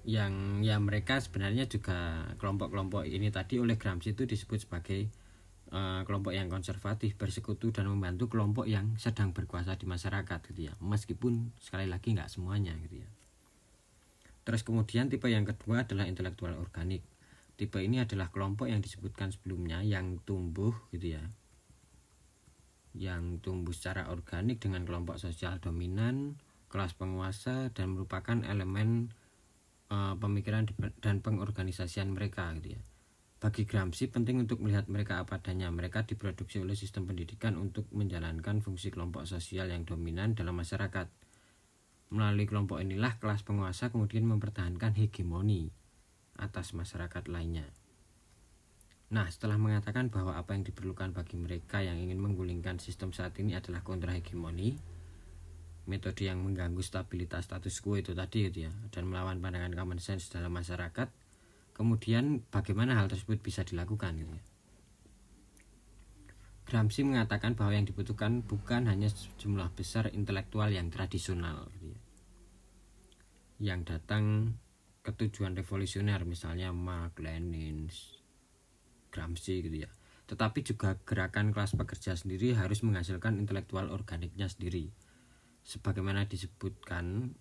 Yang 0.04 0.34
ya 0.68 0.76
mereka 0.78 1.18
sebenarnya 1.18 1.66
juga 1.66 2.30
kelompok-kelompok 2.38 3.08
ini 3.08 3.34
tadi 3.34 3.58
oleh 3.58 3.80
Gramsci 3.80 4.14
itu 4.14 4.28
disebut 4.30 4.68
sebagai 4.68 5.10
uh, 5.74 6.06
kelompok 6.06 6.36
yang 6.36 6.52
konservatif 6.52 7.18
bersekutu 7.18 7.74
dan 7.74 7.90
membantu 7.90 8.30
kelompok 8.30 8.70
yang 8.70 8.94
sedang 9.00 9.34
berkuasa 9.34 9.80
di 9.80 9.90
masyarakat 9.90 10.40
gitu 10.54 10.70
ya. 10.70 10.74
Meskipun 10.84 11.56
sekali 11.58 11.90
lagi 11.90 12.14
nggak 12.14 12.30
semuanya 12.30 12.76
gitu 12.86 13.02
ya. 13.02 13.10
Terus 14.44 14.62
kemudian 14.62 15.08
tipe 15.08 15.26
yang 15.32 15.48
kedua 15.48 15.88
adalah 15.88 16.04
intelektual 16.04 16.52
organik 16.60 17.13
tipe 17.64 17.80
ini 17.80 18.04
adalah 18.04 18.28
kelompok 18.28 18.68
yang 18.68 18.84
disebutkan 18.84 19.32
sebelumnya 19.32 19.80
yang 19.80 20.20
tumbuh 20.28 20.76
gitu 20.92 21.16
ya. 21.16 21.24
Yang 22.92 23.40
tumbuh 23.40 23.72
secara 23.72 24.12
organik 24.12 24.60
dengan 24.60 24.84
kelompok 24.84 25.16
sosial 25.16 25.64
dominan 25.64 26.36
kelas 26.68 26.92
penguasa 27.00 27.72
dan 27.72 27.96
merupakan 27.96 28.36
elemen 28.44 29.16
uh, 29.88 30.20
pemikiran 30.20 30.68
dan 31.00 31.24
pengorganisasian 31.24 32.12
mereka 32.12 32.52
gitu 32.60 32.76
ya. 32.76 32.82
Bagi 33.40 33.64
Gramsci 33.64 34.12
penting 34.12 34.44
untuk 34.44 34.60
melihat 34.60 34.92
mereka 34.92 35.24
apa 35.24 35.40
adanya. 35.40 35.72
Mereka 35.72 36.04
diproduksi 36.04 36.60
oleh 36.60 36.76
sistem 36.76 37.08
pendidikan 37.08 37.56
untuk 37.56 37.88
menjalankan 37.96 38.60
fungsi 38.60 38.92
kelompok 38.92 39.24
sosial 39.24 39.72
yang 39.72 39.88
dominan 39.88 40.36
dalam 40.36 40.60
masyarakat. 40.60 41.08
Melalui 42.12 42.44
kelompok 42.44 42.84
inilah 42.84 43.20
kelas 43.24 43.48
penguasa 43.48 43.88
kemudian 43.88 44.28
mempertahankan 44.28 45.00
hegemoni 45.00 45.72
atas 46.44 46.76
masyarakat 46.76 47.32
lainnya. 47.32 47.64
Nah, 49.16 49.32
setelah 49.32 49.56
mengatakan 49.56 50.12
bahwa 50.12 50.36
apa 50.36 50.58
yang 50.58 50.68
diperlukan 50.68 51.16
bagi 51.16 51.40
mereka 51.40 51.80
yang 51.80 51.96
ingin 51.96 52.20
menggulingkan 52.20 52.84
sistem 52.84 53.16
saat 53.16 53.38
ini 53.40 53.56
adalah 53.56 53.80
kontrahegemoni, 53.86 54.76
metode 55.88 56.28
yang 56.28 56.44
mengganggu 56.44 56.84
stabilitas 56.84 57.48
status 57.48 57.80
quo 57.80 57.96
itu 57.96 58.12
tadi 58.12 58.52
gitu 58.52 58.68
ya, 58.68 58.72
dan 58.92 59.08
melawan 59.08 59.40
pandangan 59.40 59.72
common 59.72 60.02
sense 60.04 60.28
dalam 60.28 60.52
masyarakat, 60.52 61.08
Kemudian 61.74 62.46
bagaimana 62.54 63.02
hal 63.02 63.10
tersebut 63.10 63.42
bisa 63.42 63.66
dilakukan 63.66 64.14
gitu 64.14 64.30
ya. 64.30 64.44
Gramsci 66.64 67.02
mengatakan 67.04 67.58
bahwa 67.58 67.76
yang 67.76 67.90
dibutuhkan 67.90 68.46
bukan 68.46 68.88
hanya 68.88 69.10
jumlah 69.42 69.74
besar 69.74 70.14
intelektual 70.14 70.70
yang 70.70 70.94
tradisional 70.94 71.68
gitu 71.76 71.92
ya. 71.92 72.00
Yang 73.74 73.80
datang 73.90 74.56
ke 75.04 75.12
tujuan 75.12 75.52
revolusioner 75.54 76.24
misalnya 76.24 76.72
Mark 76.72 77.20
Lenin, 77.20 77.92
Gramsci 79.12 79.60
gitu 79.60 79.84
ya. 79.84 79.92
Tetapi 80.24 80.64
juga 80.64 80.96
gerakan 81.04 81.52
kelas 81.52 81.76
pekerja 81.76 82.16
sendiri 82.16 82.56
harus 82.56 82.82
menghasilkan 82.88 83.36
intelektual 83.36 83.92
organiknya 83.92 84.48
sendiri. 84.48 84.88
Sebagaimana 85.68 86.24
disebutkan 86.26 87.36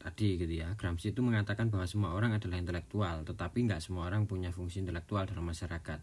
tadi 0.00 0.40
gitu 0.40 0.64
ya, 0.64 0.72
Gramsci 0.80 1.12
itu 1.12 1.20
mengatakan 1.20 1.68
bahwa 1.68 1.84
semua 1.84 2.16
orang 2.16 2.32
adalah 2.32 2.56
intelektual, 2.56 3.28
tetapi 3.28 3.68
nggak 3.68 3.84
semua 3.84 4.08
orang 4.08 4.24
punya 4.24 4.48
fungsi 4.48 4.80
intelektual 4.80 5.28
dalam 5.28 5.44
masyarakat. 5.44 6.00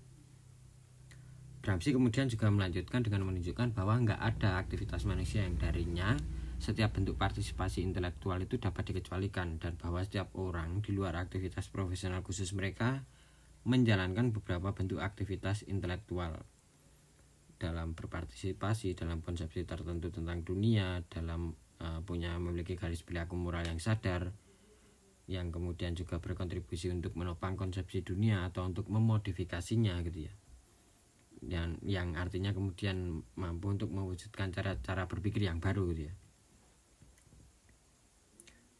Gramsci 1.59 1.91
kemudian 1.91 2.31
juga 2.31 2.47
melanjutkan 2.47 3.03
dengan 3.03 3.27
menunjukkan 3.27 3.75
bahwa 3.75 3.99
nggak 3.99 4.21
ada 4.21 4.61
aktivitas 4.61 5.03
manusia 5.03 5.43
yang 5.43 5.59
darinya 5.59 6.15
setiap 6.69 6.93
bentuk 6.93 7.17
partisipasi 7.17 7.81
intelektual 7.81 8.37
itu 8.37 8.61
dapat 8.61 8.93
dikecualikan 8.93 9.57
dan 9.57 9.73
bahwa 9.81 10.05
setiap 10.05 10.29
orang 10.37 10.85
di 10.85 10.93
luar 10.93 11.17
aktivitas 11.17 11.65
profesional 11.73 12.21
khusus 12.21 12.53
mereka 12.53 13.01
menjalankan 13.65 14.29
beberapa 14.29 14.77
bentuk 14.77 15.01
aktivitas 15.01 15.65
intelektual 15.65 16.45
dalam 17.57 17.97
berpartisipasi 17.97 18.93
dalam 18.93 19.25
konsepsi 19.25 19.65
tertentu 19.65 20.13
tentang 20.13 20.45
dunia 20.45 21.01
dalam 21.09 21.57
uh, 21.81 22.05
punya 22.05 22.37
memiliki 22.37 22.77
garis 22.77 23.01
perilaku 23.01 23.33
moral 23.33 23.65
yang 23.65 23.81
sadar 23.81 24.29
yang 25.25 25.49
kemudian 25.49 25.97
juga 25.97 26.21
berkontribusi 26.21 26.93
untuk 26.93 27.17
menopang 27.17 27.57
konsepsi 27.57 28.05
dunia 28.05 28.45
atau 28.45 28.69
untuk 28.69 28.87
memodifikasinya 28.87 29.97
gitu 30.05 30.29
ya 30.29 30.33
yang 31.45 31.79
yang 31.83 32.07
artinya 32.19 32.51
kemudian 32.51 33.23
mampu 33.39 33.71
untuk 33.71 33.89
mewujudkan 33.89 34.51
cara-cara 34.51 35.07
berpikir 35.07 35.47
yang 35.47 35.63
baru 35.63 35.87
gitu 35.95 36.11
ya. 36.11 36.13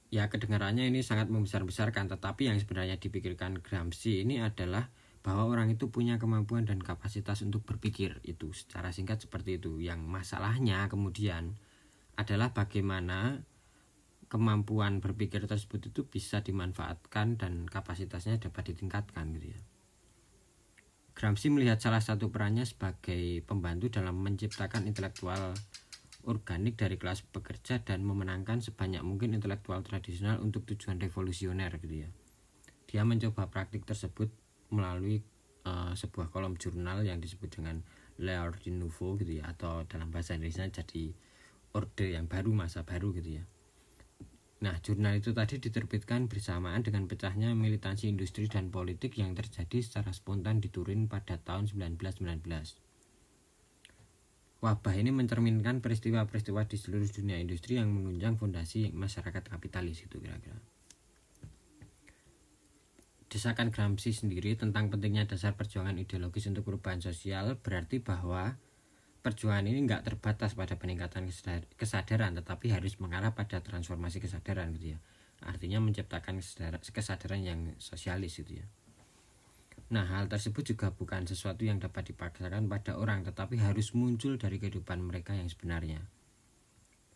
Ya 0.10 0.26
kedengarannya 0.26 0.90
ini 0.90 1.06
sangat 1.06 1.30
membesar-besarkan 1.30 2.10
tetapi 2.10 2.50
yang 2.50 2.58
sebenarnya 2.58 2.98
dipikirkan 2.98 3.62
Gramsci 3.62 4.26
ini 4.26 4.42
adalah 4.42 4.90
bahwa 5.22 5.46
orang 5.46 5.70
itu 5.70 5.94
punya 5.94 6.18
kemampuan 6.18 6.66
dan 6.66 6.82
kapasitas 6.82 7.46
untuk 7.46 7.62
berpikir 7.62 8.18
itu 8.26 8.50
secara 8.50 8.90
singkat 8.90 9.22
seperti 9.22 9.62
itu. 9.62 9.78
Yang 9.78 10.02
masalahnya 10.10 10.90
kemudian 10.90 11.62
adalah 12.18 12.58
bagaimana 12.58 13.46
kemampuan 14.30 14.98
berpikir 14.98 15.46
tersebut 15.46 15.94
itu 15.94 16.06
bisa 16.10 16.42
dimanfaatkan 16.42 17.38
dan 17.38 17.70
kapasitasnya 17.70 18.42
dapat 18.42 18.74
ditingkatkan 18.74 19.38
gitu 19.38 19.54
ya. 19.54 19.62
Gramsci 21.14 21.52
melihat 21.52 21.84
salah 21.84 22.00
satu 22.00 22.32
perannya 22.32 22.64
sebagai 22.64 23.44
pembantu 23.44 23.92
dalam 23.92 24.24
menciptakan 24.24 24.88
intelektual 24.88 25.52
organik 26.28 26.76
dari 26.76 27.00
kelas 27.00 27.24
pekerja 27.32 27.80
dan 27.84 28.04
memenangkan 28.04 28.60
sebanyak 28.60 29.00
mungkin 29.06 29.32
intelektual 29.32 29.80
tradisional 29.86 30.44
untuk 30.44 30.68
tujuan 30.68 31.00
revolusioner 31.00 31.72
gitu 31.80 32.08
ya. 32.08 32.10
Dia 32.90 33.08
mencoba 33.08 33.48
praktik 33.48 33.86
tersebut 33.88 34.28
melalui 34.74 35.24
uh, 35.64 35.94
sebuah 35.96 36.34
kolom 36.34 36.60
jurnal 36.60 37.06
yang 37.06 37.22
disebut 37.24 37.62
dengan 37.62 37.86
L'Ordre 38.20 38.74
Nouveau 38.76 39.16
gitu 39.16 39.40
ya 39.40 39.48
atau 39.48 39.88
dalam 39.88 40.12
bahasa 40.12 40.36
Indonesia 40.36 40.68
jadi 40.68 41.16
orde 41.72 42.18
yang 42.18 42.28
baru 42.28 42.52
masa 42.52 42.84
baru 42.84 43.16
gitu 43.16 43.40
ya. 43.40 43.44
Nah, 44.60 44.76
jurnal 44.84 45.24
itu 45.24 45.32
tadi 45.32 45.56
diterbitkan 45.56 46.28
bersamaan 46.28 46.84
dengan 46.84 47.08
pecahnya 47.08 47.56
militansi 47.56 48.12
industri 48.12 48.52
dan 48.52 48.68
politik 48.76 49.16
yang 49.16 49.32
terjadi 49.32 49.80
secara 49.80 50.12
spontan 50.12 50.60
di 50.60 50.68
Turin 50.68 51.08
pada 51.08 51.40
tahun 51.40 51.72
1919. 51.72 52.89
Wabah 54.60 54.92
ini 55.00 55.16
mencerminkan 55.16 55.80
peristiwa-peristiwa 55.80 56.68
di 56.68 56.76
seluruh 56.76 57.08
dunia 57.08 57.40
industri 57.40 57.80
yang 57.80 57.96
menunjang 57.96 58.36
fondasi 58.36 58.92
masyarakat 58.92 59.48
kapitalis 59.48 60.04
itu 60.04 60.20
kira-kira. 60.20 60.60
Desakan 63.30 63.72
Gramsci 63.72 64.12
sendiri 64.12 64.60
tentang 64.60 64.92
pentingnya 64.92 65.24
dasar 65.30 65.56
perjuangan 65.56 65.96
ideologis 65.96 66.50
untuk 66.52 66.68
perubahan 66.68 67.00
sosial 67.00 67.56
berarti 67.62 68.04
bahwa 68.04 68.58
perjuangan 69.22 69.70
ini 69.70 69.86
nggak 69.86 70.12
terbatas 70.12 70.56
pada 70.56 70.80
peningkatan 70.80 71.30
kesadaran 71.78 72.36
tetapi 72.40 72.72
harus 72.72 72.98
mengarah 72.98 73.36
pada 73.36 73.60
transformasi 73.60 74.24
kesadaran 74.24 74.72
gitu 74.76 74.96
ya 74.96 75.00
artinya 75.44 75.80
menciptakan 75.80 76.40
kesadaran 76.92 77.42
yang 77.44 77.60
sosialis 77.80 78.40
gitu 78.40 78.60
ya 78.60 78.66
nah 79.90 80.06
hal 80.06 80.30
tersebut 80.30 80.74
juga 80.74 80.94
bukan 80.94 81.26
sesuatu 81.26 81.66
yang 81.66 81.82
dapat 81.82 82.14
dipaksakan 82.14 82.70
pada 82.70 82.98
orang 82.98 83.26
tetapi 83.26 83.58
harus 83.58 83.98
muncul 83.98 84.38
dari 84.38 84.62
kehidupan 84.62 85.02
mereka 85.02 85.34
yang 85.34 85.50
sebenarnya 85.50 86.06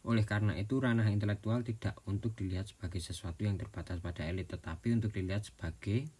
oleh 0.04 0.28
karena 0.28 0.60
itu 0.60 0.84
ranah 0.84 1.08
intelektual 1.08 1.64
tidak 1.64 1.96
untuk 2.04 2.36
dilihat 2.36 2.68
sebagai 2.68 3.00
sesuatu 3.00 3.48
yang 3.48 3.56
terbatas 3.56 4.04
pada 4.04 4.28
elit 4.28 4.52
tetapi 4.52 4.92
untuk 4.92 5.16
dilihat 5.16 5.48
sebagai 5.48 6.12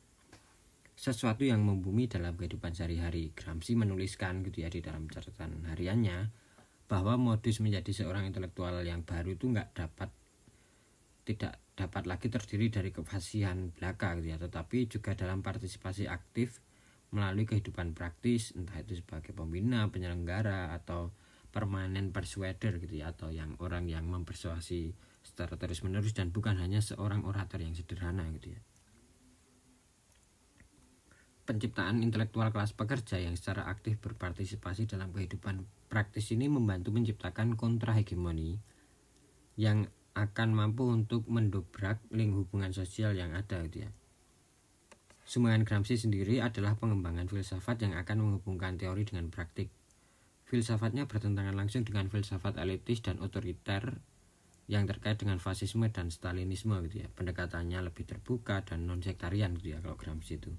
sesuatu 0.94 1.44
yang 1.44 1.60
membumi 1.66 2.06
dalam 2.06 2.38
kehidupan 2.38 2.72
sehari-hari. 2.72 3.34
Gramsci 3.34 3.74
menuliskan 3.74 4.46
gitu 4.46 4.64
ya 4.64 4.70
di 4.70 4.80
dalam 4.80 5.10
catatan 5.10 5.68
hariannya 5.68 6.32
bahwa 6.88 7.18
modus 7.18 7.60
menjadi 7.60 8.06
seorang 8.06 8.30
intelektual 8.30 8.80
yang 8.86 9.02
baru 9.02 9.34
itu 9.34 9.50
nggak 9.50 9.74
dapat 9.74 10.10
tidak 11.24 11.60
dapat 11.74 12.06
lagi 12.06 12.28
terdiri 12.30 12.70
dari 12.70 12.92
kefasihan 12.94 13.72
belaka 13.74 14.20
gitu 14.20 14.36
ya, 14.36 14.38
tetapi 14.38 14.92
juga 14.92 15.16
dalam 15.18 15.42
partisipasi 15.42 16.06
aktif 16.06 16.62
melalui 17.14 17.46
kehidupan 17.46 17.94
praktis 17.94 18.52
entah 18.58 18.82
itu 18.82 19.00
sebagai 19.00 19.32
pembina, 19.32 19.88
penyelenggara 19.88 20.74
atau 20.76 21.14
permanen 21.54 22.10
persuader 22.10 22.82
gitu 22.82 23.06
ya 23.06 23.14
atau 23.14 23.30
yang 23.30 23.54
orang 23.62 23.86
yang 23.86 24.10
mempersuasi 24.10 24.98
secara 25.22 25.56
terus-menerus 25.56 26.18
dan 26.18 26.34
bukan 26.34 26.58
hanya 26.58 26.82
seorang 26.82 27.24
orator 27.24 27.62
yang 27.62 27.78
sederhana 27.78 28.26
gitu 28.34 28.58
ya. 28.58 28.62
Penciptaan 31.44 32.02
intelektual 32.02 32.50
kelas 32.50 32.74
pekerja 32.74 33.20
yang 33.20 33.38
secara 33.38 33.68
aktif 33.70 34.00
berpartisipasi 34.00 34.90
dalam 34.90 35.14
kehidupan 35.14 35.68
praktis 35.92 36.32
ini 36.34 36.50
membantu 36.50 36.90
menciptakan 36.96 37.60
kontrahegemoni 37.60 38.58
yang 39.60 39.86
akan 40.14 40.50
mampu 40.54 40.86
untuk 40.86 41.26
mendobrak 41.26 41.98
link 42.14 42.38
hubungan 42.38 42.70
sosial 42.70 43.18
yang 43.18 43.34
ada 43.34 43.66
gitu 43.66 43.90
ya. 43.90 43.92
Sumbangan 45.24 45.66
Gramsci 45.66 45.98
sendiri 45.98 46.44
adalah 46.44 46.78
pengembangan 46.78 47.26
filsafat 47.26 47.82
yang 47.82 47.98
akan 47.98 48.22
menghubungkan 48.22 48.78
teori 48.78 49.08
dengan 49.08 49.34
praktik. 49.34 49.74
Filsafatnya 50.46 51.10
bertentangan 51.10 51.58
langsung 51.58 51.82
dengan 51.82 52.12
filsafat 52.12 52.62
elitis 52.62 53.02
dan 53.02 53.18
otoriter 53.24 53.98
yang 54.70 54.86
terkait 54.86 55.18
dengan 55.18 55.42
fasisme 55.42 55.90
dan 55.90 56.14
stalinisme 56.14 56.78
gitu 56.86 57.04
ya. 57.04 57.10
Pendekatannya 57.10 57.82
lebih 57.90 58.06
terbuka 58.06 58.62
dan 58.62 58.86
non 58.86 59.02
sektarian 59.02 59.58
gitu 59.58 59.74
ya 59.74 59.80
kalau 59.82 59.98
Gramsci 59.98 60.38
itu. 60.38 60.52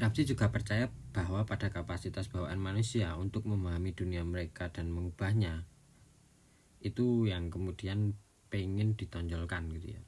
Gramsci 0.00 0.24
juga 0.24 0.48
percaya 0.48 0.88
bahwa 1.12 1.44
pada 1.44 1.68
kapasitas 1.68 2.30
bawaan 2.30 2.56
manusia 2.56 3.18
untuk 3.18 3.44
memahami 3.44 3.92
dunia 3.92 4.24
mereka 4.24 4.70
dan 4.70 4.88
mengubahnya 4.88 5.66
itu 6.80 7.28
yang 7.28 7.52
kemudian 7.52 8.16
pengen 8.50 8.98
ditonjolkan 8.98 9.70
gitu 9.78 9.94
ya. 9.94 10.02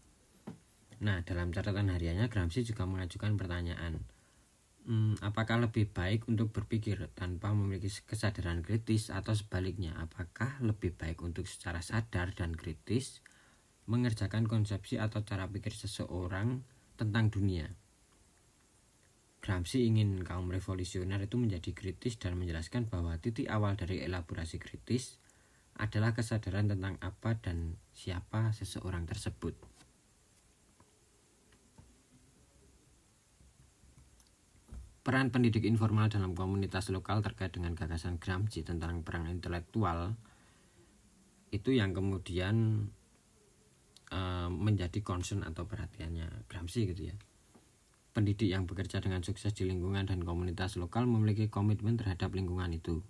Nah 1.03 1.23
dalam 1.23 1.53
catatan 1.55 1.93
hariannya 1.93 2.27
Gramsci 2.27 2.67
juga 2.67 2.87
mengajukan 2.87 3.35
pertanyaan 3.39 4.03
hmm, 4.87 5.23
apakah 5.23 5.63
lebih 5.63 5.91
baik 5.91 6.27
untuk 6.27 6.51
berpikir 6.51 6.99
tanpa 7.15 7.55
memiliki 7.55 7.91
kesadaran 8.07 8.63
kritis 8.63 9.11
atau 9.11 9.35
sebaliknya 9.35 9.95
apakah 9.99 10.59
lebih 10.63 10.95
baik 10.95 11.23
untuk 11.23 11.47
secara 11.47 11.83
sadar 11.83 12.35
dan 12.35 12.55
kritis 12.55 13.23
mengerjakan 13.91 14.47
konsepsi 14.47 14.99
atau 14.99 15.27
cara 15.27 15.51
pikir 15.51 15.75
seseorang 15.75 16.63
tentang 16.95 17.35
dunia 17.35 17.67
Gramsci 19.43 19.91
ingin 19.91 20.23
kaum 20.23 20.55
revolusioner 20.55 21.19
itu 21.27 21.35
menjadi 21.35 21.75
kritis 21.75 22.15
dan 22.15 22.39
menjelaskan 22.39 22.87
bahwa 22.87 23.19
titik 23.19 23.51
awal 23.51 23.75
dari 23.75 23.99
elaborasi 24.07 24.63
kritis 24.63 25.19
adalah 25.79 26.13
kesadaran 26.13 26.69
tentang 26.69 27.01
apa 27.01 27.37
dan 27.41 27.77
siapa 27.97 28.53
seseorang 28.53 29.09
tersebut. 29.09 29.57
Peran 35.03 35.35
pendidik 35.35 35.67
informal 35.67 36.07
dalam 36.07 36.37
komunitas 36.39 36.93
lokal 36.95 37.25
terkait 37.27 37.51
dengan 37.51 37.75
gagasan 37.75 38.23
Gramsci 38.23 38.63
tentang 38.63 39.03
perang 39.03 39.27
intelektual 39.27 40.15
itu 41.51 41.75
yang 41.75 41.91
kemudian 41.91 42.87
uh, 44.15 44.47
menjadi 44.47 45.03
concern 45.03 45.43
atau 45.43 45.67
perhatiannya 45.67 46.47
Gramsci 46.47 46.87
gitu 46.87 47.11
ya 47.11 47.17
pendidik 48.13 48.53
yang 48.53 48.69
bekerja 48.69 49.01
dengan 49.01 49.25
sukses 49.25 49.57
di 49.57 49.65
lingkungan 49.65 50.05
dan 50.05 50.21
komunitas 50.23 50.77
lokal 50.77 51.09
memiliki 51.09 51.49
komitmen 51.49 51.97
terhadap 51.97 52.37
lingkungan 52.37 52.69
itu. 52.77 53.01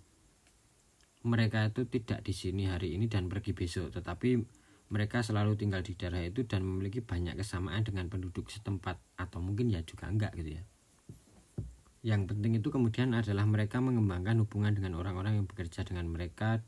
Mereka 1.23 1.71
itu 1.71 1.87
tidak 1.87 2.23
di 2.27 2.35
sini 2.35 2.67
hari 2.67 2.99
ini 2.99 3.07
dan 3.07 3.31
pergi 3.31 3.55
besok, 3.55 3.95
tetapi 3.95 4.43
mereka 4.91 5.23
selalu 5.23 5.55
tinggal 5.55 5.81
di 5.81 5.95
daerah 5.95 6.21
itu 6.21 6.43
dan 6.43 6.67
memiliki 6.67 6.99
banyak 6.99 7.39
kesamaan 7.39 7.81
dengan 7.81 8.11
penduduk 8.11 8.51
setempat 8.51 8.99
atau 9.15 9.39
mungkin 9.39 9.71
ya 9.71 9.81
juga 9.87 10.11
enggak 10.11 10.35
gitu 10.35 10.59
ya. 10.59 10.63
Yang 12.03 12.35
penting 12.35 12.59
itu 12.59 12.67
kemudian 12.67 13.15
adalah 13.15 13.47
mereka 13.47 13.79
mengembangkan 13.79 14.35
hubungan 14.43 14.75
dengan 14.75 14.99
orang-orang 14.99 15.39
yang 15.39 15.47
bekerja 15.47 15.87
dengan 15.87 16.11
mereka 16.11 16.59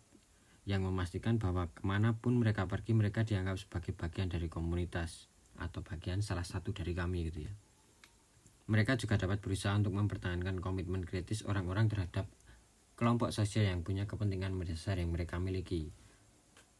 yang 0.65 0.81
memastikan 0.81 1.37
bahwa 1.37 1.69
ke 1.69 1.83
mana 1.85 2.17
pun 2.17 2.39
mereka 2.39 2.65
pergi 2.65 2.97
mereka 2.97 3.21
dianggap 3.21 3.59
sebagai 3.61 3.93
bagian 3.93 4.31
dari 4.31 4.49
komunitas 4.49 5.29
atau 5.59 5.85
bagian 5.85 6.23
salah 6.25 6.47
satu 6.47 6.71
dari 6.71 6.95
kami 6.95 7.29
gitu 7.29 7.45
ya. 7.45 7.53
Mereka 8.65 8.97
juga 8.97 9.21
dapat 9.21 9.43
berusaha 9.45 9.77
untuk 9.77 9.93
mempertahankan 9.93 10.57
komitmen 10.57 11.05
kritis 11.05 11.45
orang-orang 11.45 11.85
terhadap 11.85 12.25
kelompok 12.95 13.35
sosial 13.35 13.67
yang 13.67 13.83
punya 13.83 14.07
kepentingan 14.07 14.55
mendasar 14.55 14.97
yang 14.97 15.11
mereka 15.11 15.35
miliki. 15.37 15.91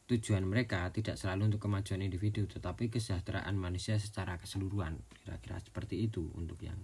Tujuan 0.08 0.48
mereka 0.48 0.88
tidak 0.94 1.20
selalu 1.20 1.52
untuk 1.52 1.68
kemajuan 1.68 2.00
individu 2.00 2.48
tetapi 2.48 2.88
kesejahteraan 2.88 3.52
manusia 3.54 4.00
secara 4.00 4.40
keseluruhan. 4.40 4.96
Kira-kira 5.22 5.60
seperti 5.60 6.08
itu 6.08 6.24
untuk 6.32 6.56
yang 6.64 6.78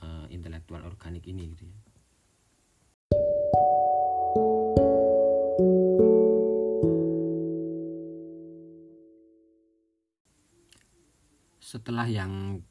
uh, 0.00 0.24
intelektual 0.32 0.86
organik 0.88 1.28
ini 1.28 1.52
gitu 1.52 1.68
ya. 1.68 1.78
Setelah 11.58 12.06
yang 12.06 12.62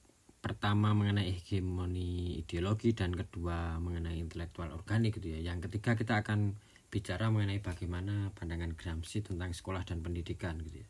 pertama 0.45 0.93
mengenai 0.93 1.33
hegemoni 1.33 2.37
ideologi 2.37 2.93
dan 2.93 3.17
kedua 3.17 3.81
mengenai 3.81 4.21
intelektual 4.21 4.69
organik 4.77 5.17
gitu 5.17 5.33
ya 5.33 5.49
yang 5.49 5.57
ketiga 5.57 5.97
kita 5.97 6.21
akan 6.21 6.53
bicara 6.93 7.33
mengenai 7.33 7.65
bagaimana 7.65 8.29
pandangan 8.37 8.77
Gramsci 8.77 9.25
tentang 9.25 9.57
sekolah 9.57 9.81
dan 9.83 10.05
pendidikan 10.05 10.61
gitu 10.61 10.85
ya. 10.85 10.89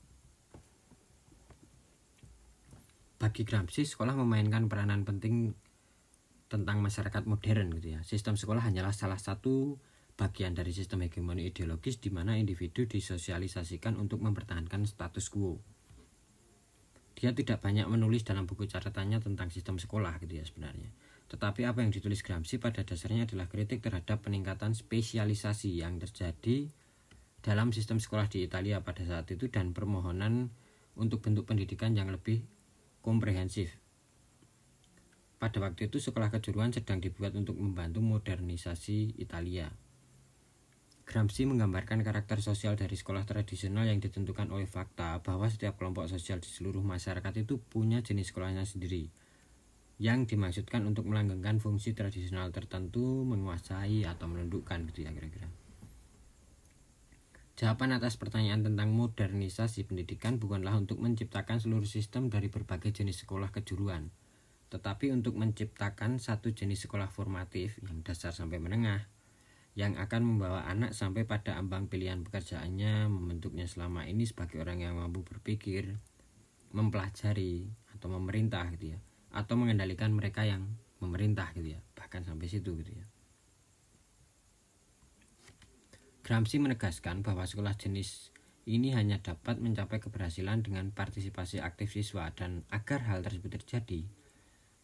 Bagi 3.15 3.41
Gramsci, 3.41 3.87
sekolah 3.87 4.13
memainkan 4.13 4.67
peranan 4.69 5.01
penting 5.01 5.55
tentang 6.45 6.83
masyarakat 6.83 7.25
modern 7.25 7.73
gitu 7.79 7.97
ya. 7.97 8.05
Sistem 8.05 8.37
sekolah 8.37 8.61
hanyalah 8.61 8.93
salah 8.93 9.17
satu 9.17 9.81
bagian 10.13 10.53
dari 10.53 10.75
sistem 10.75 11.07
hegemoni 11.07 11.49
ideologis 11.49 11.97
di 11.97 12.13
mana 12.13 12.37
individu 12.37 12.85
disosialisasikan 12.85 13.97
untuk 13.97 14.21
mempertahankan 14.21 14.85
status 14.85 15.31
quo. 15.33 15.57
Dia 17.15 17.31
tidak 17.31 17.63
banyak 17.63 17.87
menulis 17.87 18.27
dalam 18.27 18.43
buku 18.43 18.67
catatannya 18.67 19.23
tentang 19.23 19.47
sistem 19.47 19.79
sekolah 19.79 20.19
gitu 20.19 20.39
ya 20.39 20.45
sebenarnya 20.45 20.91
tetapi 21.25 21.65
apa 21.65 21.81
yang 21.81 21.89
ditulis 21.89 22.21
Gramsci 22.21 22.61
pada 22.61 22.85
dasarnya 22.85 23.25
adalah 23.25 23.49
kritik 23.49 23.81
terhadap 23.81 24.21
peningkatan 24.21 24.77
spesialisasi 24.77 25.81
yang 25.81 25.97
terjadi 25.97 26.69
dalam 27.41 27.73
sistem 27.73 27.97
sekolah 27.97 28.29
di 28.29 28.45
Italia 28.45 28.81
pada 28.85 29.01
saat 29.01 29.25
itu 29.33 29.49
dan 29.49 29.73
permohonan 29.73 30.53
untuk 30.93 31.25
bentuk 31.25 31.49
pendidikan 31.49 31.97
yang 31.97 32.13
lebih 32.13 32.45
komprehensif. 33.01 33.73
Pada 35.41 35.61
waktu 35.61 35.89
itu 35.89 35.97
sekolah 36.01 36.29
kejuruan 36.29 36.73
sedang 36.73 37.01
dibuat 37.01 37.33
untuk 37.37 37.57
membantu 37.57 38.01
modernisasi 38.01 39.17
Italia. 39.19 39.69
Gramsci 41.05 41.45
menggambarkan 41.45 42.01
karakter 42.01 42.41
sosial 42.41 42.73
dari 42.73 42.97
sekolah 42.97 43.29
tradisional 43.29 43.85
yang 43.85 44.01
ditentukan 44.01 44.49
oleh 44.49 44.65
fakta 44.65 45.21
bahwa 45.21 45.45
setiap 45.45 45.77
kelompok 45.77 46.09
sosial 46.09 46.41
di 46.41 46.49
seluruh 46.49 46.81
masyarakat 46.81 47.45
itu 47.45 47.61
punya 47.61 48.01
jenis 48.01 48.33
sekolahnya 48.33 48.65
sendiri 48.65 49.13
yang 49.95 50.27
dimaksudkan 50.27 50.83
untuk 50.83 51.07
melanggengkan 51.07 51.63
fungsi 51.63 51.95
tradisional 51.95 52.51
tertentu, 52.51 53.23
menguasai 53.23 54.03
atau 54.03 54.27
menundukkan 54.27 54.83
gitu 54.91 55.07
ya 55.07 55.13
kira-kira. 55.15 55.47
Jawaban 57.55 57.95
atas 57.95 58.19
pertanyaan 58.19 58.67
tentang 58.67 58.91
modernisasi 58.91 59.87
pendidikan 59.87 60.35
bukanlah 60.35 60.75
untuk 60.75 60.99
menciptakan 60.99 61.63
seluruh 61.63 61.87
sistem 61.87 62.27
dari 62.27 62.51
berbagai 62.51 62.91
jenis 62.91 63.23
sekolah 63.23 63.55
kejuruan, 63.55 64.11
tetapi 64.67 65.15
untuk 65.15 65.39
menciptakan 65.39 66.19
satu 66.19 66.51
jenis 66.51 66.83
sekolah 66.83 67.07
formatif 67.07 67.79
yang 67.87 68.03
dasar 68.03 68.35
sampai 68.35 68.59
menengah, 68.59 69.07
yang 69.75 69.99
akan 69.99 70.23
membawa 70.23 70.63
anak 70.71 70.95
sampai 70.95 71.27
pada 71.27 71.59
ambang 71.59 71.91
pilihan 71.91 72.23
pekerjaannya, 72.23 73.11
membentuknya 73.11 73.67
selama 73.67 74.07
ini 74.07 74.23
sebagai 74.23 74.63
orang 74.63 74.79
yang 74.79 74.95
mampu 74.95 75.19
berpikir, 75.27 75.99
mempelajari, 76.71 77.67
atau 77.91 78.07
memerintah 78.07 78.71
gitu 78.71 78.95
ya. 78.95 78.99
Atau 79.35 79.59
mengendalikan 79.59 80.15
mereka 80.15 80.47
yang 80.47 80.63
memerintah 81.03 81.51
gitu 81.51 81.75
ya. 81.75 81.79
Bahkan 81.91 82.23
sampai 82.23 82.47
situ 82.47 82.71
gitu 82.79 82.91
ya. 82.95 83.05
Gramsci 86.23 86.57
menegaskan 86.57 87.21
bahwa 87.21 87.43
sekolah 87.43 87.75
jenis 87.75 88.31
ini 88.65 88.95
hanya 88.97 89.21
dapat 89.21 89.61
mencapai 89.61 90.01
keberhasilan 90.01 90.65
dengan 90.65 90.89
partisipasi 90.89 91.61
aktif 91.61 91.93
siswa 91.93 92.33
dan 92.33 92.65
agar 92.73 93.05
hal 93.05 93.21
tersebut 93.21 93.61
terjadi 93.61 94.09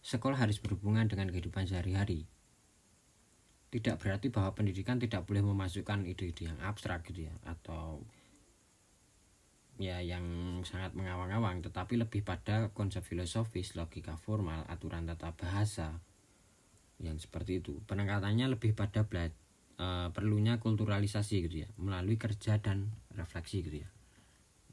sekolah 0.06 0.38
harus 0.38 0.62
berhubungan 0.62 1.10
dengan 1.10 1.34
kehidupan 1.34 1.66
sehari-hari 1.66 2.30
tidak 3.72 4.04
berarti 4.04 4.28
bahwa 4.28 4.52
pendidikan 4.52 5.00
tidak 5.00 5.24
boleh 5.24 5.40
memasukkan 5.40 6.04
ide-ide 6.04 6.52
yang 6.52 6.60
abstrak 6.60 7.08
gitu 7.08 7.32
ya 7.32 7.34
atau 7.48 8.04
ya 9.80 9.98
yang 10.04 10.22
sangat 10.68 10.94
mengawang-awang 10.94 11.64
tetapi 11.64 11.98
lebih 11.98 12.22
pada 12.22 12.70
konsep 12.76 13.02
filosofis, 13.02 13.74
logika 13.74 14.20
formal, 14.20 14.68
aturan 14.68 15.08
tata 15.08 15.34
bahasa 15.34 16.04
yang 17.02 17.18
seperti 17.18 17.64
itu. 17.64 17.82
Penekatannya 17.90 18.52
lebih 18.52 18.78
pada 18.78 19.08
bela 19.08 19.32
uh, 19.82 20.14
perlunya 20.14 20.62
kulturalisasi 20.62 21.36
gitu 21.50 21.66
ya, 21.66 21.70
melalui 21.82 22.20
kerja 22.20 22.62
dan 22.62 22.94
refleksi 23.16 23.66
gitu 23.66 23.82
ya. 23.82 23.90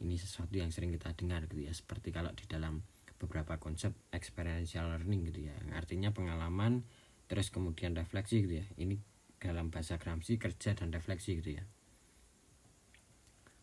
Ini 0.05 0.15
sesuatu 0.21 0.55
yang 0.59 0.69
sering 0.75 0.93
kita 0.93 1.17
dengar 1.17 1.49
gitu 1.49 1.65
ya, 1.65 1.73
seperti 1.73 2.13
kalau 2.13 2.31
di 2.37 2.45
dalam 2.45 2.85
beberapa 3.19 3.57
konsep 3.59 3.97
experiential 4.13 4.93
learning 4.93 5.33
gitu 5.33 5.49
ya, 5.49 5.55
yang 5.65 5.75
artinya 5.75 6.11
pengalaman 6.13 6.85
terus 7.29 7.53
kemudian 7.53 7.95
refleksi 7.95 8.43
gitu 8.43 8.65
ya. 8.65 8.67
Ini 8.81 8.97
dalam 9.39 9.71
bahasa 9.71 10.01
Gramsci 10.01 10.41
kerja 10.41 10.75
dan 10.75 10.91
refleksi 10.91 11.39
gitu 11.39 11.61
ya. 11.61 11.65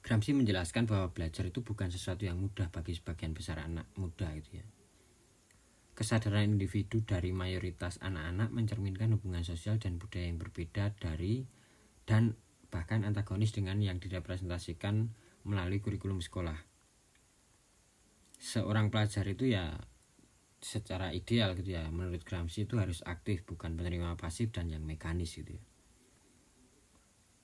Gramsci 0.06 0.38
menjelaskan 0.38 0.86
bahwa 0.86 1.10
belajar 1.10 1.50
itu 1.50 1.66
bukan 1.66 1.90
sesuatu 1.90 2.30
yang 2.30 2.38
mudah 2.38 2.70
bagi 2.70 2.94
sebagian 2.94 3.34
besar 3.34 3.60
anak 3.66 3.90
muda 3.98 4.30
itu 4.38 4.62
ya. 4.62 4.66
Kesadaran 5.98 6.46
individu 6.46 7.02
dari 7.02 7.34
mayoritas 7.34 7.98
anak-anak 8.04 8.54
mencerminkan 8.54 9.16
hubungan 9.18 9.42
sosial 9.42 9.82
dan 9.82 9.98
budaya 9.98 10.28
yang 10.28 10.38
berbeda 10.38 10.94
dari 11.00 11.48
dan 12.06 12.38
bahkan 12.70 13.02
antagonis 13.08 13.56
dengan 13.56 13.82
yang 13.82 13.98
direpresentasikan 13.98 15.10
melalui 15.48 15.80
kurikulum 15.80 16.20
sekolah. 16.20 16.60
Seorang 18.38 18.92
pelajar 18.92 19.26
itu 19.26 19.50
ya 19.56 19.74
secara 20.66 21.14
ideal 21.14 21.54
gitu 21.54 21.78
ya 21.78 21.86
menurut 21.94 22.26
Gramsci 22.26 22.66
itu 22.66 22.82
harus 22.82 23.06
aktif 23.06 23.46
bukan 23.46 23.78
penerima 23.78 24.18
pasif 24.18 24.50
dan 24.50 24.74
yang 24.74 24.82
mekanis 24.82 25.38
gitu 25.38 25.54
ya. 25.54 25.64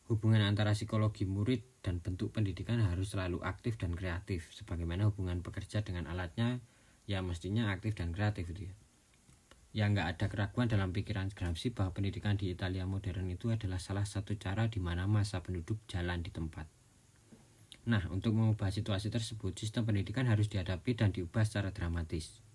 Hubungan 0.09 0.41
antara 0.43 0.73
psikologi 0.75 1.23
murid 1.23 1.63
dan 1.85 2.01
bentuk 2.01 2.33
pendidikan 2.35 2.81
harus 2.83 3.15
selalu 3.15 3.39
aktif 3.47 3.79
dan 3.79 3.95
kreatif, 3.95 4.49
sebagaimana 4.51 5.07
hubungan 5.07 5.39
pekerja 5.39 5.85
dengan 5.85 6.09
alatnya 6.09 6.59
ya 7.07 7.23
mestinya 7.23 7.71
aktif 7.71 7.95
dan 7.95 8.11
kreatif 8.11 8.49
gitu 8.51 8.67
ya. 8.67 8.75
Ya 9.71 9.85
nggak 9.87 10.17
ada 10.17 10.25
keraguan 10.27 10.67
dalam 10.67 10.91
pikiran 10.91 11.31
Gramsci 11.31 11.71
bahwa 11.71 11.95
pendidikan 11.95 12.35
di 12.35 12.51
Italia 12.51 12.83
modern 12.83 13.31
itu 13.31 13.55
adalah 13.55 13.79
salah 13.79 14.03
satu 14.03 14.35
cara 14.35 14.67
di 14.67 14.83
mana 14.83 15.07
masa 15.07 15.39
penduduk 15.39 15.79
jalan 15.87 16.19
di 16.19 16.27
tempat. 16.27 16.67
Nah, 17.87 18.03
untuk 18.11 18.35
mengubah 18.35 18.67
situasi 18.67 19.07
tersebut, 19.07 19.55
sistem 19.55 19.87
pendidikan 19.87 20.27
harus 20.27 20.51
dihadapi 20.51 20.91
dan 20.91 21.15
diubah 21.15 21.47
secara 21.47 21.71
dramatis. 21.71 22.50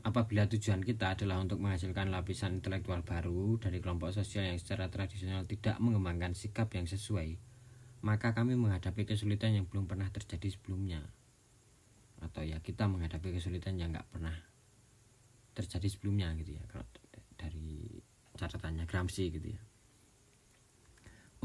Apabila 0.00 0.48
tujuan 0.48 0.80
kita 0.80 1.12
adalah 1.12 1.44
untuk 1.44 1.60
menghasilkan 1.60 2.08
lapisan 2.08 2.64
intelektual 2.64 3.04
baru 3.04 3.60
dari 3.60 3.84
kelompok 3.84 4.16
sosial 4.16 4.48
yang 4.48 4.56
secara 4.56 4.88
tradisional 4.88 5.44
tidak 5.44 5.76
mengembangkan 5.76 6.32
sikap 6.32 6.72
yang 6.72 6.88
sesuai, 6.88 7.36
maka 8.00 8.32
kami 8.32 8.56
menghadapi 8.56 9.04
kesulitan 9.04 9.60
yang 9.60 9.68
belum 9.68 9.84
pernah 9.84 10.08
terjadi 10.08 10.56
sebelumnya. 10.56 11.04
Atau 12.24 12.48
ya 12.48 12.64
kita 12.64 12.88
menghadapi 12.88 13.36
kesulitan 13.36 13.76
yang 13.76 13.92
nggak 13.92 14.08
pernah 14.08 14.32
terjadi 15.52 15.88
sebelumnya 15.92 16.32
gitu 16.40 16.56
ya 16.56 16.64
kalau 16.72 16.86
dari 17.36 18.00
catatannya 18.40 18.88
Gramsci 18.88 19.24
gitu 19.36 19.48
ya. 19.52 19.60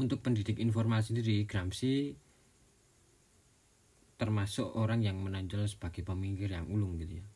Untuk 0.00 0.24
pendidik 0.24 0.56
informal 0.64 1.04
sendiri, 1.04 1.44
Gramsci 1.44 2.16
termasuk 4.16 4.80
orang 4.80 5.04
yang 5.04 5.20
menonjol 5.20 5.68
sebagai 5.68 6.00
pemikir 6.00 6.48
yang 6.48 6.72
ulung 6.72 6.96
gitu 6.96 7.20
ya 7.20 7.26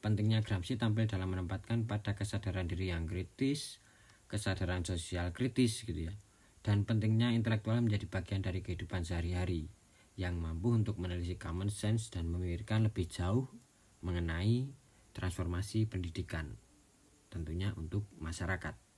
Pentingnya 0.00 0.40
Gramsci 0.40 0.80
tampil 0.80 1.04
dalam 1.04 1.28
menempatkan 1.36 1.84
pada 1.84 2.16
kesadaran 2.16 2.64
diri 2.64 2.88
yang 2.88 3.04
kritis, 3.04 3.84
kesadaran 4.32 4.80
sosial 4.80 5.36
kritis 5.36 5.84
gitu 5.84 6.08
ya. 6.08 6.14
Dan 6.64 6.88
pentingnya 6.88 7.32
intelektual 7.36 7.84
menjadi 7.84 8.08
bagian 8.08 8.40
dari 8.40 8.64
kehidupan 8.64 9.04
sehari-hari 9.04 9.68
yang 10.16 10.40
mampu 10.40 10.72
untuk 10.72 10.96
menelisik 11.00 11.40
common 11.40 11.68
sense 11.68 12.08
dan 12.12 12.28
memikirkan 12.28 12.88
lebih 12.88 13.08
jauh 13.08 13.48
mengenai 14.00 14.68
transformasi 15.12 15.84
pendidikan 15.88 16.56
tentunya 17.28 17.72
untuk 17.76 18.04
masyarakat. 18.20 18.89